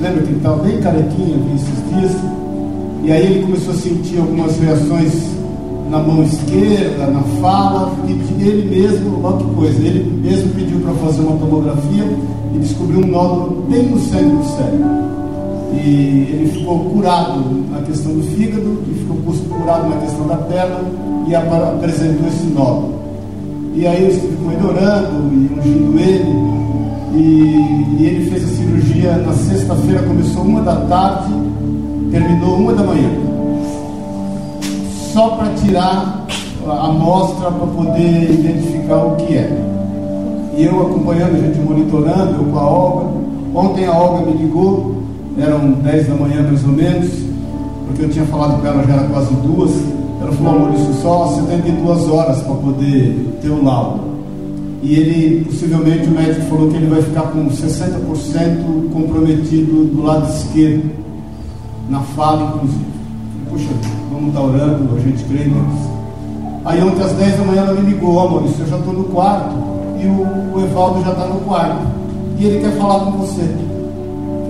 [0.00, 2.22] Lembra que ele estava bem carequinho esses dias?
[3.04, 5.12] E aí ele começou a sentir algumas reações
[5.90, 10.94] na mão esquerda, na fala, e ele mesmo, olha que coisa, ele mesmo pediu para
[10.94, 12.04] fazer uma tomografia
[12.54, 15.11] e descobriu um nódulo bem no centro do cérebro.
[15.74, 19.16] E ele ficou curado na questão do fígado, e ficou
[19.58, 20.80] curado na questão da perna,
[21.26, 22.94] e apresentou esse nódulo.
[23.74, 26.52] E aí eu estive com ele orando e ungindo ele,
[27.14, 31.32] e, e ele fez a cirurgia na sexta-feira, começou uma da tarde,
[32.10, 33.10] terminou uma da manhã.
[35.12, 36.26] Só para tirar
[36.66, 39.72] a amostra para poder identificar o que é.
[40.56, 43.06] E eu acompanhando, a gente monitorando, eu com a Olga.
[43.54, 45.01] Ontem a Olga me ligou,
[45.38, 47.10] eram 10 da manhã mais ou menos,
[47.86, 49.70] porque eu tinha falado com ela, já era quase duas.
[50.20, 54.12] Ela falou, Maurício, só 72 horas para poder ter o laudo.
[54.82, 60.28] E ele, possivelmente, o médico falou que ele vai ficar com 60% comprometido do lado
[60.28, 60.90] esquerdo
[61.88, 62.92] na fala, inclusive.
[63.48, 63.68] Puxa,
[64.10, 65.92] vamos estar orando, a gente crê em Deus.
[66.64, 69.04] Aí ontem às 10 da manhã ela me ligou, ó Maurício, eu já estou no
[69.04, 69.54] quarto
[70.00, 71.86] e o, o Evaldo já está no quarto.
[72.38, 73.71] E ele quer falar com você.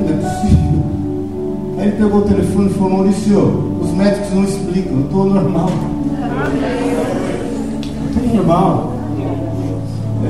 [0.03, 0.83] Não é possível.
[1.79, 5.71] Aí ele pegou o telefone e falou, Maurício, os médicos não explicam, eu estou normal.
[8.11, 8.93] Estou normal.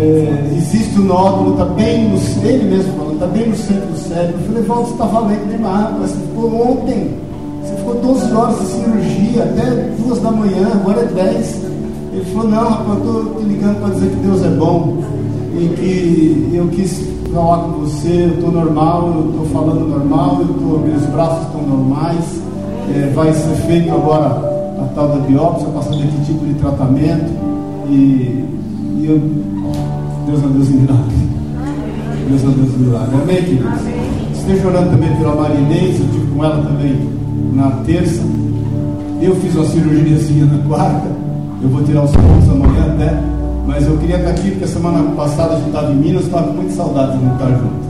[0.00, 2.18] É, existe o nódulo, está bem no
[2.48, 4.40] ele mesmo falando, está bem no centro do cérebro.
[4.40, 7.10] Eu falei, Valdo, você está valendo demais, você ficou ontem,
[7.62, 9.70] você ficou 12 horas de cirurgia, até
[10.02, 11.62] 2 da manhã, agora é 10.
[12.14, 14.98] Ele falou, não, rapaz, eu estou te ligando para dizer que Deus é bom
[15.54, 20.54] e que eu quis falar com você, eu estou normal, eu estou falando normal, eu
[20.54, 22.42] tô, meus braços estão normais,
[22.94, 24.26] é, vai ser feito agora
[24.78, 27.32] a tal da biópsia, passando que tipo de tratamento
[27.88, 28.44] e,
[28.98, 29.20] e eu
[30.26, 31.16] Deus é Deus em milagre.
[32.28, 33.16] Deus é Deus em milagre.
[33.22, 33.80] Amém, queridos?
[34.32, 37.08] Esteja orando também pela Marinês, eu estive com ela também
[37.54, 38.22] na terça.
[39.20, 41.08] Eu fiz uma cirurgiazinha na quarta.
[41.62, 43.31] Eu vou tirar os pontos amanhã até.
[43.66, 46.54] Mas eu queria estar aqui porque semana passada a gente estava em Minas, estava com
[46.54, 47.82] muita saudade de não estar junto.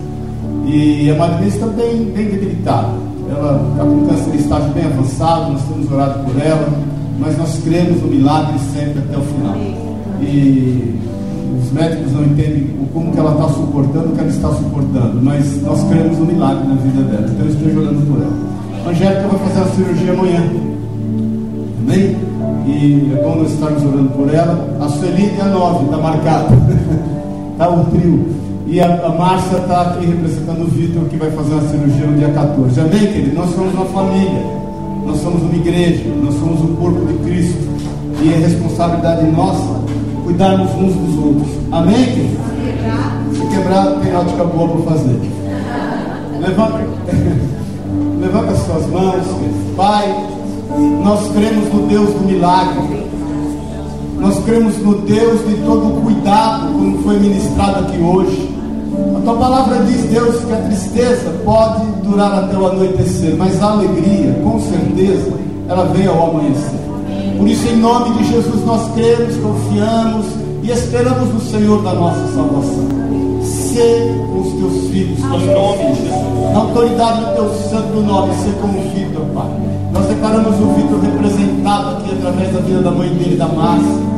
[0.66, 2.88] E a Marinês está bem, bem debilitada.
[3.30, 6.68] Ela está com câncer em estágio bem avançado, nós temos orado por ela,
[7.18, 9.56] mas nós cremos no milagre sempre até o final.
[10.20, 10.94] E
[11.62, 15.62] os médicos não entendem como que ela está suportando o que ela está suportando, mas
[15.62, 18.90] nós cremos no milagre na vida dela, então eu estou orando por ela.
[18.90, 20.44] Angélica vai fazer a cirurgia amanhã,
[21.80, 22.31] amém?
[22.66, 24.68] E é bom nós estarmos orando por ela.
[24.80, 26.54] A Sueli dia 9, está marcado,
[27.52, 28.26] está o trio.
[28.66, 32.18] E a, a Márcia está aqui representando o Vitor, que vai fazer uma cirurgia no
[32.18, 32.80] dia 14.
[32.80, 33.34] Amém, querido?
[33.34, 34.42] Nós somos uma família,
[35.04, 37.58] nós somos uma igreja, nós somos o corpo de Cristo,
[38.22, 39.82] e é responsabilidade nossa
[40.24, 41.48] cuidarmos uns dos outros.
[41.70, 42.36] Amém, querido?
[43.34, 45.20] Se quebrar, tem ótica boa para fazer.
[46.40, 46.80] Levanta,
[48.20, 49.26] levanta as suas mãos,
[49.76, 50.31] Pai.
[51.04, 53.06] Nós cremos no Deus do milagre.
[54.18, 58.50] Nós cremos no Deus de todo cuidado, como foi ministrado aqui hoje.
[59.16, 63.72] A tua palavra diz, Deus, que a tristeza pode durar até o anoitecer, mas a
[63.72, 65.32] alegria, com certeza,
[65.68, 66.78] ela vem ao amanhecer.
[67.36, 70.26] Por isso, em nome de Jesus, nós cremos, confiamos
[70.62, 72.88] e esperamos no Senhor da nossa salvação.
[73.42, 76.52] Ser com os teus filhos, filhos.
[76.52, 79.71] Na autoridade do teu santo nome, ser como Vitor, Pai.
[79.92, 84.12] Nós declaramos o Vitor representado aqui através da vida da mãe dele, da Márcia.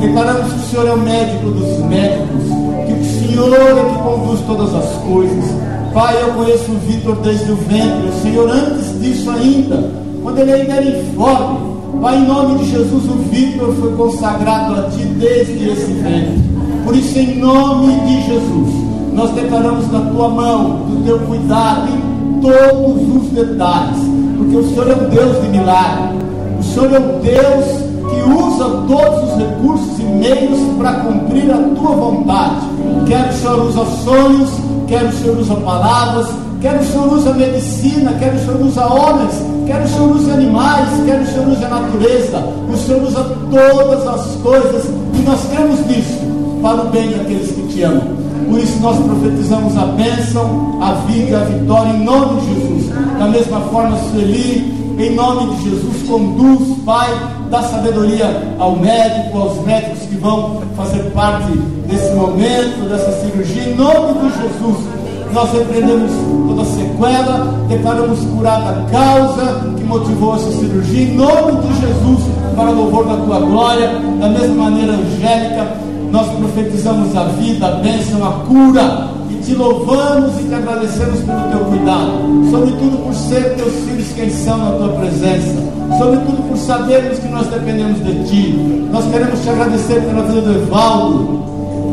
[0.00, 2.42] Declaramos que o Senhor é o médico dos médicos,
[2.86, 5.44] que o Senhor é que conduz todas as coisas.
[5.92, 9.90] Pai, eu conheço o Vitor desde o ventre, o Senhor antes disso ainda,
[10.22, 11.58] quando ele ainda era informe,
[12.00, 16.40] Pai, em nome de Jesus, o Vitor foi consagrado a Ti desde esse ventre.
[16.84, 18.74] Por isso, em nome de Jesus,
[19.12, 23.98] nós declaramos na Tua mão, do Teu cuidado em todos os detalhes,
[24.40, 26.18] porque o Senhor é um Deus de milagre.
[26.58, 31.58] O Senhor é um Deus que usa todos os recursos e meios para cumprir a
[31.76, 32.66] Tua vontade.
[33.06, 34.50] Quer o Senhor usa sonhos,
[34.88, 36.26] quer o Senhor usa palavras,
[36.60, 39.34] quer o Senhor usa medicina, quer o Senhor usa homens,
[39.66, 42.38] quer o Senhor use animais, quer o Senhor use a natureza,
[42.72, 44.84] o Senhor usa todas as coisas
[45.14, 46.18] e nós cremos nisso
[46.62, 48.20] para o bem daqueles que te amam.
[48.48, 52.89] Por isso nós profetizamos a bênção, a vida, a vitória em nome de Jesus.
[53.20, 57.06] Da mesma forma, Sueli, em nome de Jesus, conduz, Pai,
[57.50, 61.52] dá sabedoria ao médico, aos médicos que vão fazer parte
[61.86, 64.86] desse momento, dessa cirurgia, em nome de Jesus.
[65.34, 66.10] Nós repreendemos
[66.48, 72.20] toda sequela, declaramos curada a causa que motivou essa cirurgia, em nome de Jesus,
[72.56, 75.76] para louvor da tua glória, da mesma maneira angélica,
[76.10, 81.60] nós profetizamos a vida, a bênção, a cura, te louvamos e te agradecemos pelo teu
[81.66, 82.12] cuidado,
[82.50, 85.56] sobretudo por ser teus filhos quem são na tua presença,
[85.98, 88.88] sobretudo por sabermos que nós dependemos de ti.
[88.90, 91.44] Nós queremos te agradecer pela vida do Evaldo,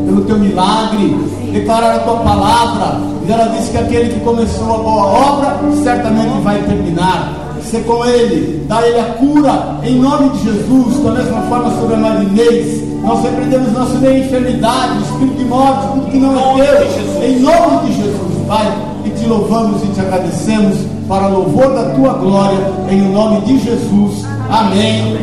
[0.05, 1.15] pelo teu milagre,
[1.51, 2.99] declarar a tua palavra.
[3.27, 7.46] E ela disse que aquele que começou a boa obra certamente vai terminar.
[7.69, 11.95] Ser com ele, dá ele a cura em nome de Jesus, da mesma forma sobre
[11.95, 17.23] a marinês nós repreendemos nosso meio enfermidade, espírito de morte, tudo que não é Deus.
[17.23, 22.13] Em nome de Jesus, Pai, e te louvamos e te agradecemos para louvor da tua
[22.13, 22.59] glória,
[22.89, 24.25] em nome de Jesus.
[24.49, 25.17] Amém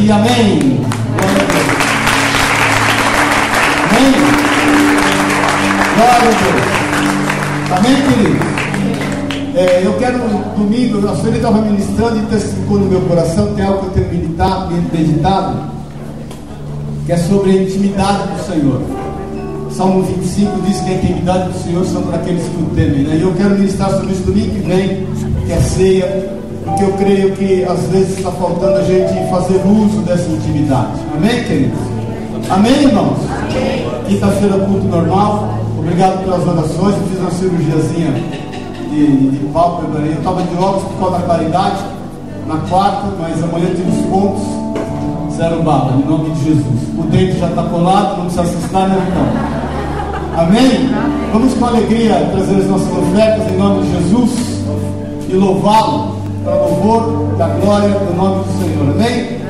[0.00, 0.80] e amém.
[3.92, 4.12] Amém.
[5.96, 7.78] Glória a Deus.
[7.78, 8.55] Amém, querido?
[9.56, 10.18] É, eu quero,
[10.54, 14.22] domingo, a senhora estava ministrando e testificou no meu coração, tem algo que eu tenho
[14.22, 15.56] meditado, meditado
[17.06, 18.82] que é sobre a intimidade do Senhor.
[19.70, 23.04] Salmo 25 diz que a intimidade do Senhor são para aqueles que o temem.
[23.04, 23.16] Né?
[23.16, 25.06] E eu quero ministrar sobre isso domingo que vem,
[25.46, 30.02] que é ceia, porque eu creio que às vezes está faltando a gente fazer uso
[30.02, 31.00] dessa intimidade.
[31.16, 31.78] Amém, queridos?
[32.50, 33.20] Amém, irmãos?
[34.06, 35.58] Quinta-feira, culto normal.
[35.78, 36.94] Obrigado pelas orações.
[36.94, 38.46] Eu fiz uma cirurgiazinha
[38.96, 40.00] de, de pálpebra.
[40.00, 41.84] Eu estava de óculos por causa da claridade
[42.46, 44.66] na quarta, mas amanhã tive os pontos
[45.36, 46.88] Zero bala, em nome de Jesus.
[46.96, 50.42] O dente já está colado, não precisa assustar, né, então?
[50.42, 50.88] Amém?
[51.30, 54.30] Vamos com alegria trazer as nossas ofertas em nome de Jesus
[55.28, 58.90] e louvá-lo para louvor da glória do nome do Senhor.
[58.92, 59.45] Amém?